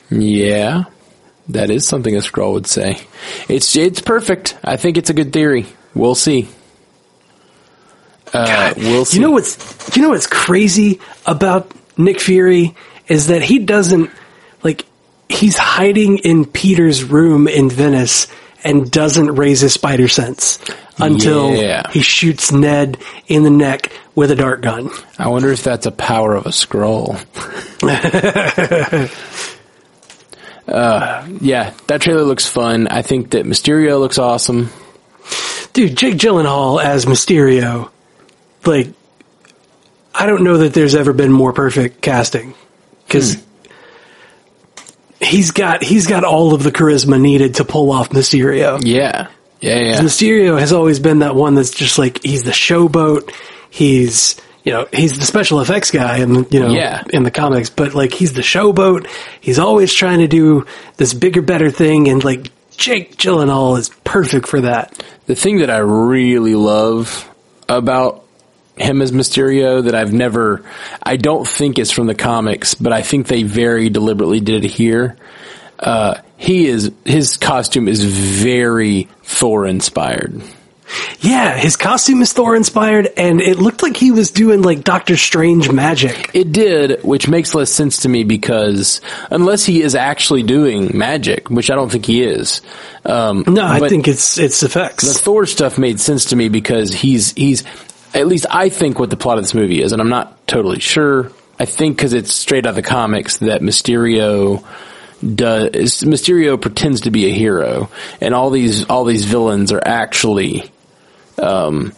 Yeah, 0.10 0.86
that 1.50 1.70
is 1.70 1.86
something 1.88 2.16
a 2.16 2.20
Skrull 2.20 2.54
would 2.54 2.68
say. 2.68 3.00
It's 3.48 3.76
it's 3.76 4.02
perfect. 4.02 4.58
I 4.64 4.78
think 4.78 4.98
it's 4.98 5.10
a 5.10 5.14
good 5.14 5.34
theory. 5.34 5.66
We'll 5.94 6.16
see. 6.16 6.48
Uh, 8.34 8.74
we'll 8.78 9.06
see. 9.06 9.18
You 9.18 9.24
know 9.24 9.32
what's 9.32 9.96
you 9.96 10.02
know 10.02 10.10
what's 10.10 10.28
crazy 10.28 11.00
about 11.26 11.72
Nick 11.98 12.20
Fury 12.22 12.76
is 13.08 13.28
that 13.28 13.42
he 13.42 13.60
doesn't 13.60 14.10
like 14.64 14.86
he's 15.28 15.58
hiding 15.58 16.20
in 16.20 16.46
Peter's 16.46 17.04
room 17.04 17.48
in 17.48 17.70
Venice 17.70 18.28
and 18.64 18.90
doesn't 18.92 19.36
raise 19.36 19.62
his 19.62 19.74
spider 19.74 20.08
sense 20.08 20.60
until 20.98 21.56
Yeah. 21.56 21.90
he 21.92 22.02
shoots 22.02 22.52
Ned 22.52 22.98
in 23.28 23.44
the 23.44 23.50
neck 23.50 23.92
with 24.16 24.32
a 24.32 24.36
dart 24.36 24.62
gun. 24.62 24.90
I 25.18 25.28
wonder 25.30 25.52
if 25.52 25.64
that's 25.64 25.86
a 25.86 25.92
power 25.92 26.36
of 26.36 26.46
a 26.46 26.52
scroll. 26.52 27.16
uh, 30.68 31.28
yeah, 31.42 31.74
that 31.88 32.02
trailer 32.02 32.24
looks 32.24 32.46
fun. 32.48 32.88
I 32.88 33.02
think 33.02 33.32
that 33.32 33.46
Mysterio 33.46 34.00
looks 34.00 34.18
awesome. 34.18 34.70
Dude, 35.74 35.96
Jake 35.96 36.16
Gyllenhaal 36.16 36.84
as 36.84 37.06
Mysterio, 37.06 37.90
like, 38.66 38.90
I 40.14 40.26
don't 40.26 40.44
know 40.44 40.58
that 40.60 40.74
there's 40.74 40.96
ever 40.96 41.14
been 41.14 41.32
more 41.32 41.54
perfect 41.54 42.02
casting 42.02 42.54
because 43.08 43.38
he's 45.22 45.52
got 45.52 45.84
he's 45.84 46.08
got 46.08 46.24
all 46.24 46.54
of 46.54 46.64
the 46.64 46.72
charisma 46.72 47.20
needed 47.20 47.56
to 47.56 47.66
pull 47.66 47.92
off 47.92 48.10
Mysterio. 48.10 48.82
Yeah, 48.84 49.28
yeah, 49.62 49.80
yeah. 49.80 50.02
Mysterio 50.02 50.60
has 50.60 50.72
always 50.74 51.00
been 51.00 51.20
that 51.20 51.36
one 51.36 51.56
that's 51.56 51.72
just 51.72 51.98
like 51.98 52.24
he's 52.24 52.44
the 52.44 52.52
showboat. 52.52 53.32
He's 53.70 54.40
you 54.64 54.74
know 54.74 54.88
he's 54.94 55.18
the 55.18 55.26
special 55.26 55.62
effects 55.62 55.92
guy 55.92 56.18
in 56.20 56.46
you 56.52 56.60
know 56.60 56.70
Yeah. 56.72 57.04
in 57.12 57.24
the 57.24 57.32
comics, 57.32 57.70
but 57.70 57.94
like 57.94 58.14
he's 58.14 58.34
the 58.34 58.42
showboat. 58.42 59.08
He's 59.42 59.60
always 59.60 59.94
trying 59.94 60.20
to 60.20 60.28
do 60.28 60.66
this 60.98 61.14
bigger, 61.14 61.42
better 61.42 61.72
thing, 61.72 62.08
and 62.10 62.24
like 62.24 62.52
Jake 62.78 63.18
Gyllenhaal 63.18 63.78
is 63.78 63.90
perfect 64.06 64.48
for 64.48 64.62
that. 64.62 65.04
The 65.26 65.36
thing 65.36 65.58
that 65.60 65.70
I 65.70 65.78
really 65.80 66.56
love 66.56 67.30
about 67.68 68.24
him 68.80 69.02
as 69.02 69.12
Mysterio 69.12 69.84
that 69.84 69.96
I've 69.96 70.14
never, 70.14 70.64
I 71.04 71.18
don't 71.18 71.48
think 71.48 71.78
it's 71.80 71.92
from 71.92 72.08
the 72.08 72.16
comics, 72.16 72.76
but 72.76 72.94
I 72.94 73.02
think 73.02 73.28
they 73.28 73.44
very 73.44 73.90
deliberately 73.90 74.40
did 74.40 74.64
it 74.66 74.70
here. 74.70 75.18
Uh, 75.78 76.16
he 76.38 76.68
is, 76.68 76.92
his 77.06 77.38
costume 77.38 77.88
is 77.88 78.04
very 78.04 79.08
Thor 79.24 79.66
inspired. 79.66 80.42
Yeah, 81.20 81.56
his 81.56 81.76
costume 81.76 82.22
is 82.24 82.34
Thor 82.34 82.56
inspired, 82.56 83.10
and 83.16 83.42
it 83.42 83.60
looked 83.60 83.84
like 83.84 83.96
he 83.96 84.12
was 84.12 84.32
doing 84.32 84.64
like 84.64 84.84
Doctor 84.84 85.18
Strange 85.18 85.72
magic. 85.72 86.32
It 86.34 86.52
did, 86.52 87.04
which 87.04 87.28
makes 87.28 87.54
less 87.54 87.70
sense 87.70 88.00
to 88.02 88.10
me 88.10 88.24
because 88.24 89.00
unless 89.30 89.66
he 89.66 89.84
is 89.84 89.94
actually 89.94 90.42
doing 90.42 90.98
magic, 90.98 91.50
which 91.52 91.70
I 91.70 91.76
don't 91.76 91.92
think 91.92 92.06
he 92.08 92.24
is. 92.24 92.62
Um, 93.06 93.44
No, 93.46 93.66
I 93.66 93.88
think 93.88 94.08
it's 94.08 94.40
it's 94.40 94.64
effects. 94.64 95.08
the. 95.08 95.14
Thor 95.14 95.46
stuff 95.46 95.78
made 95.78 96.00
sense 96.00 96.26
to 96.26 96.36
me 96.36 96.50
because 96.50 96.92
he's 96.92 97.34
he's 97.34 97.64
at 98.14 98.28
least 98.28 98.46
I 98.50 98.70
think 98.70 99.00
what 99.00 99.10
the 99.10 99.18
plot 99.18 99.38
of 99.38 99.44
this 99.44 99.54
movie 99.54 99.82
is, 99.82 99.92
and 99.92 100.02
I'm 100.02 100.10
not 100.10 100.48
totally 100.48 100.80
sure. 100.80 101.32
I 101.60 101.66
think 101.66 101.98
because 101.98 102.14
it's 102.14 102.34
straight 102.34 102.66
out 102.66 102.70
of 102.72 102.76
the 102.76 102.82
comics 102.82 103.38
that 103.38 103.62
Mysterio 103.62 104.64
does 105.22 106.02
Mysterio 106.04 106.60
pretends 106.62 107.02
to 107.02 107.12
be 107.12 107.26
a 107.30 107.34
hero, 107.34 107.90
and 108.22 108.34
all 108.34 108.50
these 108.50 108.86
all 108.86 109.04
these 109.06 109.26
villains 109.26 109.72
are 109.72 109.82
actually 109.86 110.72
um, 111.38 111.94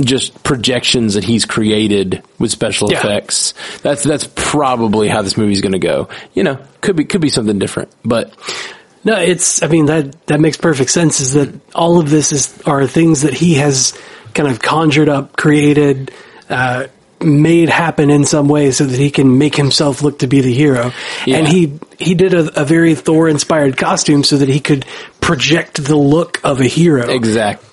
just 0.00 0.42
projections 0.42 1.14
that 1.14 1.22
he's 1.24 1.44
created 1.44 2.22
with 2.38 2.50
special 2.50 2.90
Yeah. 2.90 2.98
effects. 2.98 3.54
That's 3.82 4.02
that's 4.02 4.28
probably 4.34 5.08
how 5.08 5.22
this 5.22 5.36
movie's 5.36 5.60
going 5.60 5.72
to 5.72 5.78
go. 5.78 6.08
You 6.34 6.42
know, 6.42 6.58
could 6.80 6.96
be 6.96 7.04
could 7.04 7.20
be 7.20 7.28
something 7.28 7.58
different, 7.60 7.90
but 8.04 8.34
No, 9.04 9.16
it's. 9.16 9.62
I 9.62 9.68
mean 9.68 9.86
that 9.86 10.26
that 10.26 10.40
makes 10.40 10.56
perfect 10.56 10.90
sense. 10.90 11.20
Is 11.20 11.34
that 11.34 11.48
all 11.74 12.00
of 12.00 12.10
this 12.10 12.32
is 12.32 12.60
are 12.66 12.86
things 12.86 13.22
that 13.22 13.34
he 13.34 13.54
has 13.54 13.96
kind 14.34 14.48
of 14.48 14.60
conjured 14.60 15.08
up, 15.08 15.36
created, 15.36 16.10
uh, 16.48 16.86
made 17.20 17.68
happen 17.68 18.10
in 18.10 18.24
some 18.24 18.48
way, 18.48 18.70
so 18.72 18.84
that 18.84 18.98
he 18.98 19.10
can 19.10 19.38
make 19.38 19.54
himself 19.54 20.02
look 20.02 20.18
to 20.20 20.26
be 20.26 20.40
the 20.40 20.52
hero. 20.52 20.92
Yeah. 21.26 21.36
And 21.38 21.48
he 21.48 21.78
he 21.98 22.14
did 22.14 22.34
a, 22.34 22.62
a 22.62 22.64
very 22.64 22.94
Thor 22.94 23.28
inspired 23.28 23.76
costume 23.76 24.24
so 24.24 24.38
that 24.38 24.48
he 24.48 24.58
could 24.60 24.84
project 25.20 25.82
the 25.84 25.96
look 25.96 26.40
of 26.44 26.60
a 26.60 26.66
hero. 26.66 27.08
exact. 27.10 27.64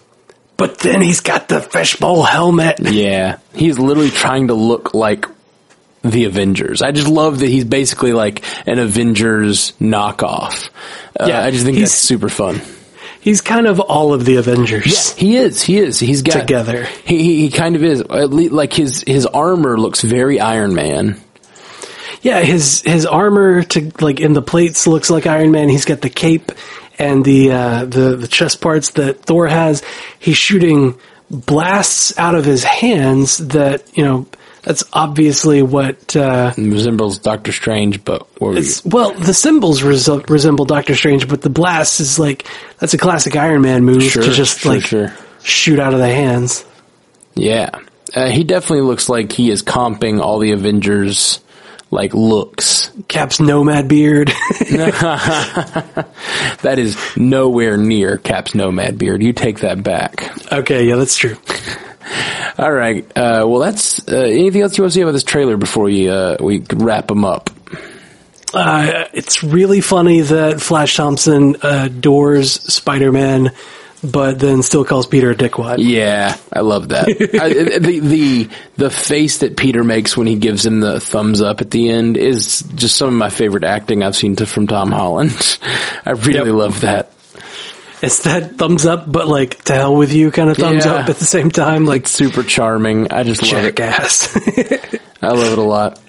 But 0.58 0.80
then 0.80 1.02
he's 1.02 1.22
got 1.22 1.48
the 1.48 1.62
fishbowl 1.62 2.24
helmet. 2.24 2.80
Yeah, 2.82 3.38
he's 3.56 3.80
literally 3.80 4.10
trying 4.12 4.50
to 4.50 4.54
look 4.54 4.94
like 4.94 5.26
the 6.04 6.26
Avengers. 6.26 6.82
I 6.82 6.92
just 6.92 7.08
love 7.08 7.40
that 7.40 7.48
he's 7.50 7.64
basically 7.66 8.12
like 8.14 8.44
an 8.68 8.78
Avengers 8.78 9.72
knockoff. 9.82 10.70
Uh, 11.20 11.26
Yeah, 11.28 11.44
I 11.44 11.52
just 11.52 11.64
think 11.66 11.78
he's- 11.78 11.90
that's 11.92 12.00
super 12.02 12.30
fun. 12.30 12.62
He's 13.30 13.42
kind 13.42 13.68
of 13.68 13.80
all 13.80 14.12
of 14.12 14.26
the 14.26 14.38
Avengers. 14.38 15.14
He 15.14 15.38
is. 15.38 15.62
He 15.62 15.78
is. 15.78 16.00
He's 16.00 16.24
got 16.24 16.40
Together. 16.40 16.86
He 17.06 17.22
he, 17.22 17.42
he 17.42 17.52
kind 17.52 17.76
of 17.76 17.84
is. 17.84 18.02
At 18.02 18.34
least, 18.34 18.52
like 18.52 18.74
his 18.74 19.04
his 19.06 19.28
armor 19.28 19.78
looks 19.78 20.02
very 20.02 20.40
Iron 20.40 20.74
Man. 20.74 21.22
Yeah, 22.24 22.42
his 22.42 22.82
his 22.82 23.06
armor 23.06 23.62
to 23.62 23.92
like 24.02 24.20
in 24.20 24.34
the 24.34 24.42
plates 24.42 24.88
looks 24.88 25.12
like 25.12 25.28
Iron 25.28 25.52
Man. 25.52 25.70
He's 25.70 25.86
got 25.86 26.02
the 26.02 26.10
cape 26.10 26.52
and 26.98 27.24
the 27.24 27.52
uh, 27.52 27.86
the 27.86 28.16
the 28.16 28.28
chest 28.28 28.62
parts 28.62 28.90
that 28.94 29.22
Thor 29.22 29.46
has. 29.46 29.84
He's 30.18 30.38
shooting 30.38 30.98
blasts 31.30 32.18
out 32.18 32.34
of 32.34 32.46
his 32.46 32.64
hands 32.64 33.38
that 33.50 33.96
you 33.96 34.04
know 34.04 34.26
that's 34.64 34.84
obviously 34.94 35.62
what 35.62 36.16
uh, 36.16 36.54
resembles 36.58 37.20
Doctor 37.20 37.52
Strange, 37.52 38.04
but 38.04 38.22
what 38.42 38.54
were 38.54 38.60
you- 38.60 38.72
well 38.86 39.12
the 39.14 39.34
symbols 39.34 39.82
resu- 39.82 40.30
resemble 40.30 40.66
Doctor 40.66 40.96
Strange, 40.96 41.28
but 41.28 41.42
the 41.42 41.50
blast 41.50 42.00
is 42.00 42.20
like 42.20 42.46
that's 42.80 42.94
a 42.94 42.98
classic 42.98 43.36
Iron 43.36 43.62
Man 43.62 43.84
move 43.86 44.04
Sure, 44.04 44.24
to 44.24 44.32
just 44.32 44.60
sure, 44.60 44.74
like 44.74 44.84
sure. 44.86 45.14
shoot 45.44 45.80
out 45.80 45.94
of 45.94 46.00
the 46.00 46.08
hands. 46.08 46.66
yeah, 47.36 47.70
uh, 48.16 48.30
he 48.30 48.44
definitely 48.44 48.82
looks 48.86 49.08
like 49.10 49.32
he 49.32 49.50
is 49.52 49.64
comping 49.64 50.20
all 50.22 50.40
the 50.40 50.52
Avengers 50.52 51.40
like 51.92 52.14
looks. 52.14 52.92
Cap's 53.08 53.40
nomad 53.40 53.88
beard. 53.88 54.32
That 56.62 56.76
is 56.78 56.98
nowhere 57.18 57.78
near 57.78 58.18
Cap's 58.18 58.54
Nomad 58.54 58.98
beard. 58.98 59.24
You 59.24 59.34
take 59.34 59.60
that 59.60 59.82
back. 59.82 60.30
okay, 60.52 60.86
yeah, 60.86 60.96
that's 60.98 61.16
true. 61.16 61.38
All 62.58 62.72
right. 62.72 63.06
Uh, 63.16 63.46
well, 63.48 63.60
that's 63.60 64.08
uh, 64.08 64.16
anything 64.18 64.62
else 64.62 64.78
you 64.78 64.84
want 64.84 64.94
to 64.94 64.96
say 65.00 65.02
about 65.02 65.12
this 65.14 65.24
trailer 65.24 65.58
before 65.58 65.86
we 65.86 66.10
uh, 66.10 66.38
we 66.44 66.60
wrap 66.74 67.08
them 67.08 67.24
up. 67.26 67.50
Uh, 68.54 69.06
it's 69.14 69.44
really 69.44 69.80
funny 69.82 70.22
that 70.22 70.60
Flash 70.60 70.96
Thompson 70.98 71.56
adores 71.62 72.52
Spider 72.52 73.12
Man, 73.12 73.52
but 74.04 74.40
then 74.40 74.64
still 74.64 74.84
calls 74.84 75.06
Peter 75.06 75.30
a 75.30 75.36
dickwad. 75.36 75.76
Yeah, 75.80 76.36
I 76.52 76.62
love 76.62 76.90
that. 76.90 77.08
I, 77.42 77.78
the 77.80 78.00
the 78.00 78.50
the 78.78 78.90
face 78.90 79.38
that 79.40 79.56
Peter 79.56 79.84
makes 79.84 80.18
when 80.18 80.26
he 80.26 80.36
gives 80.36 80.66
him 80.66 80.80
the 80.80 81.00
thumbs 81.00 81.42
up 81.44 81.62
at 81.62 81.70
the 81.70 81.90
end 81.90 82.18
is 82.18 82.62
just 82.74 82.98
some 82.98 83.10
of 83.10 83.14
my 83.14 83.30
favorite 83.30 83.64
acting 83.64 84.02
I've 84.04 84.16
seen 84.16 84.36
to, 84.38 84.48
from 84.48 84.66
Tom 84.66 84.92
Holland. 84.92 85.60
I 86.06 86.12
really 86.12 86.50
Yep. 86.50 86.58
love 86.58 86.82
that. 86.82 87.12
It's 88.02 88.24
that 88.24 88.56
thumbs 88.58 88.86
up, 88.86 89.12
but 89.12 89.28
like 89.28 89.62
to 89.66 89.74
hell 89.74 89.96
with 89.96 90.14
you 90.14 90.32
kind 90.32 90.50
of 90.50 90.58
thumbs 90.58 90.86
Yeah. 90.86 90.94
up 90.94 91.10
at 91.10 91.18
the 91.18 91.26
same 91.26 91.52
time, 91.52 91.86
like 91.86 92.04
It's 92.04 92.12
super 92.12 92.44
charming. 92.44 93.12
I 93.12 93.24
just 93.24 93.42
love 93.44 93.66
it. 93.66 93.76
jackass. 93.76 94.36
I 95.22 95.28
love 95.30 95.52
it 95.52 95.58
a 95.58 95.62
lot. 95.62 96.00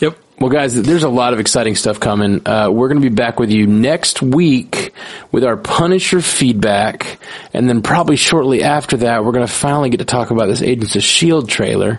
yep. 0.00 0.16
Well, 0.38 0.50
guys, 0.50 0.80
there's 0.80 1.02
a 1.02 1.08
lot 1.08 1.32
of 1.32 1.40
exciting 1.40 1.74
stuff 1.74 1.98
coming. 2.00 2.46
Uh, 2.46 2.70
we're 2.70 2.88
going 2.88 3.00
to 3.00 3.08
be 3.08 3.14
back 3.14 3.38
with 3.40 3.50
you 3.50 3.66
next 3.66 4.22
week 4.22 4.92
with 5.32 5.44
our 5.44 5.56
Punisher 5.56 6.20
feedback, 6.20 7.18
and 7.52 7.68
then 7.68 7.82
probably 7.82 8.16
shortly 8.16 8.62
after 8.62 8.96
that, 8.98 9.24
we're 9.24 9.32
going 9.32 9.46
to 9.46 9.52
finally 9.52 9.90
get 9.90 9.98
to 9.98 10.04
talk 10.04 10.30
about 10.30 10.46
this 10.46 10.62
Agents 10.62 10.94
of 10.96 11.02
Shield 11.02 11.48
trailer. 11.48 11.98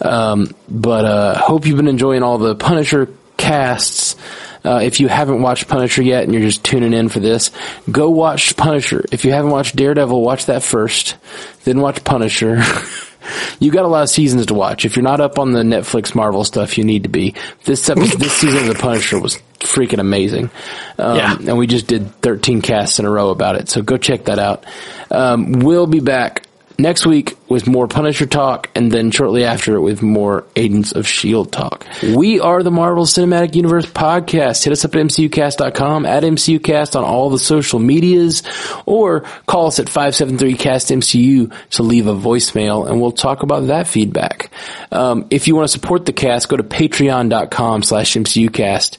Um, 0.00 0.54
but 0.68 1.04
uh, 1.04 1.38
hope 1.38 1.66
you've 1.66 1.76
been 1.76 1.88
enjoying 1.88 2.22
all 2.22 2.38
the 2.38 2.54
Punisher 2.56 3.08
casts. 3.36 4.16
Uh, 4.64 4.80
if 4.82 5.00
you 5.00 5.08
haven't 5.08 5.42
watched 5.42 5.68
Punisher 5.68 6.02
yet 6.02 6.24
and 6.24 6.32
you're 6.32 6.42
just 6.42 6.64
tuning 6.64 6.92
in 6.92 7.08
for 7.08 7.20
this, 7.20 7.50
go 7.90 8.10
watch 8.10 8.56
Punisher. 8.56 9.04
If 9.10 9.24
you 9.24 9.32
haven't 9.32 9.50
watched 9.50 9.76
Daredevil, 9.76 10.20
watch 10.20 10.46
that 10.46 10.62
first, 10.62 11.16
then 11.64 11.80
watch 11.80 12.04
Punisher. 12.04 12.62
you 13.60 13.70
got 13.70 13.84
a 13.84 13.88
lot 13.88 14.02
of 14.02 14.10
seasons 14.10 14.46
to 14.46 14.54
watch. 14.54 14.84
If 14.84 14.96
you're 14.96 15.02
not 15.02 15.20
up 15.20 15.38
on 15.38 15.52
the 15.52 15.62
Netflix 15.62 16.14
Marvel 16.14 16.44
stuff, 16.44 16.78
you 16.78 16.84
need 16.84 17.04
to 17.04 17.08
be. 17.08 17.34
This 17.64 17.88
episode, 17.88 18.18
this 18.20 18.32
season 18.32 18.68
of 18.68 18.74
The 18.74 18.80
Punisher 18.80 19.18
was 19.18 19.38
freaking 19.60 19.98
amazing. 19.98 20.50
Um, 20.98 21.16
Yeah. 21.16 21.36
And 21.36 21.58
we 21.58 21.66
just 21.66 21.86
did 21.86 22.14
13 22.22 22.62
casts 22.62 22.98
in 22.98 23.04
a 23.04 23.10
row 23.10 23.30
about 23.30 23.56
it. 23.56 23.68
So 23.68 23.82
go 23.82 23.96
check 23.96 24.24
that 24.24 24.38
out. 24.38 24.64
Um, 25.10 25.52
we'll 25.52 25.86
be 25.86 26.00
back 26.00 26.46
next 26.80 27.06
week 27.06 27.36
with 27.48 27.66
more 27.66 27.88
Punisher 27.88 28.26
talk 28.26 28.70
and 28.74 28.90
then 28.90 29.10
shortly 29.10 29.44
after 29.44 29.74
it 29.74 29.80
with 29.80 30.02
more 30.02 30.44
Agents 30.56 30.92
of 30.92 31.04
S.H.I.E.L.D. 31.04 31.50
talk. 31.50 31.86
We 32.02 32.40
are 32.40 32.62
the 32.62 32.70
Marvel 32.70 33.04
Cinematic 33.04 33.54
Universe 33.54 33.86
podcast. 33.86 34.64
Hit 34.64 34.72
us 34.72 34.84
up 34.84 34.94
at 34.94 35.00
MCUcast.com, 35.06 36.06
at 36.06 36.22
MCUcast 36.22 36.96
on 36.96 37.04
all 37.04 37.30
the 37.30 37.38
social 37.38 37.78
medias, 37.78 38.42
or 38.86 39.22
call 39.46 39.66
us 39.66 39.78
at 39.78 39.86
573-CAST-MCU 39.86 41.52
to 41.70 41.82
leave 41.82 42.06
a 42.06 42.14
voicemail 42.14 42.88
and 42.88 43.00
we'll 43.00 43.12
talk 43.12 43.42
about 43.42 43.66
that 43.68 43.86
feedback. 43.86 44.50
Um, 44.92 45.26
if 45.30 45.48
you 45.48 45.54
want 45.54 45.68
to 45.68 45.72
support 45.72 46.06
the 46.06 46.12
cast, 46.12 46.48
go 46.48 46.56
to 46.56 46.62
patreon.com 46.62 47.82
slash 47.82 48.14
MCUcast 48.14 48.98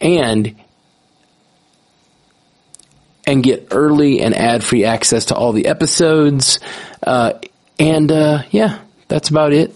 and 0.00 0.56
and 3.26 3.42
get 3.42 3.68
early 3.70 4.20
and 4.20 4.34
ad-free 4.34 4.84
access 4.84 5.26
to 5.26 5.34
all 5.34 5.52
the 5.52 5.66
episodes. 5.66 6.58
Uh, 7.02 7.34
and 7.78 8.10
uh, 8.10 8.42
yeah, 8.50 8.80
that's 9.08 9.28
about 9.28 9.52
it. 9.52 9.74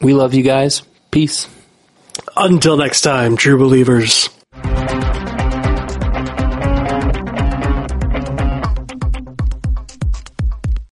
We 0.00 0.14
love 0.14 0.34
you 0.34 0.42
guys. 0.42 0.82
Peace. 1.10 1.48
Until 2.36 2.76
next 2.76 3.02
time, 3.02 3.36
true 3.36 3.58
believers. 3.58 4.28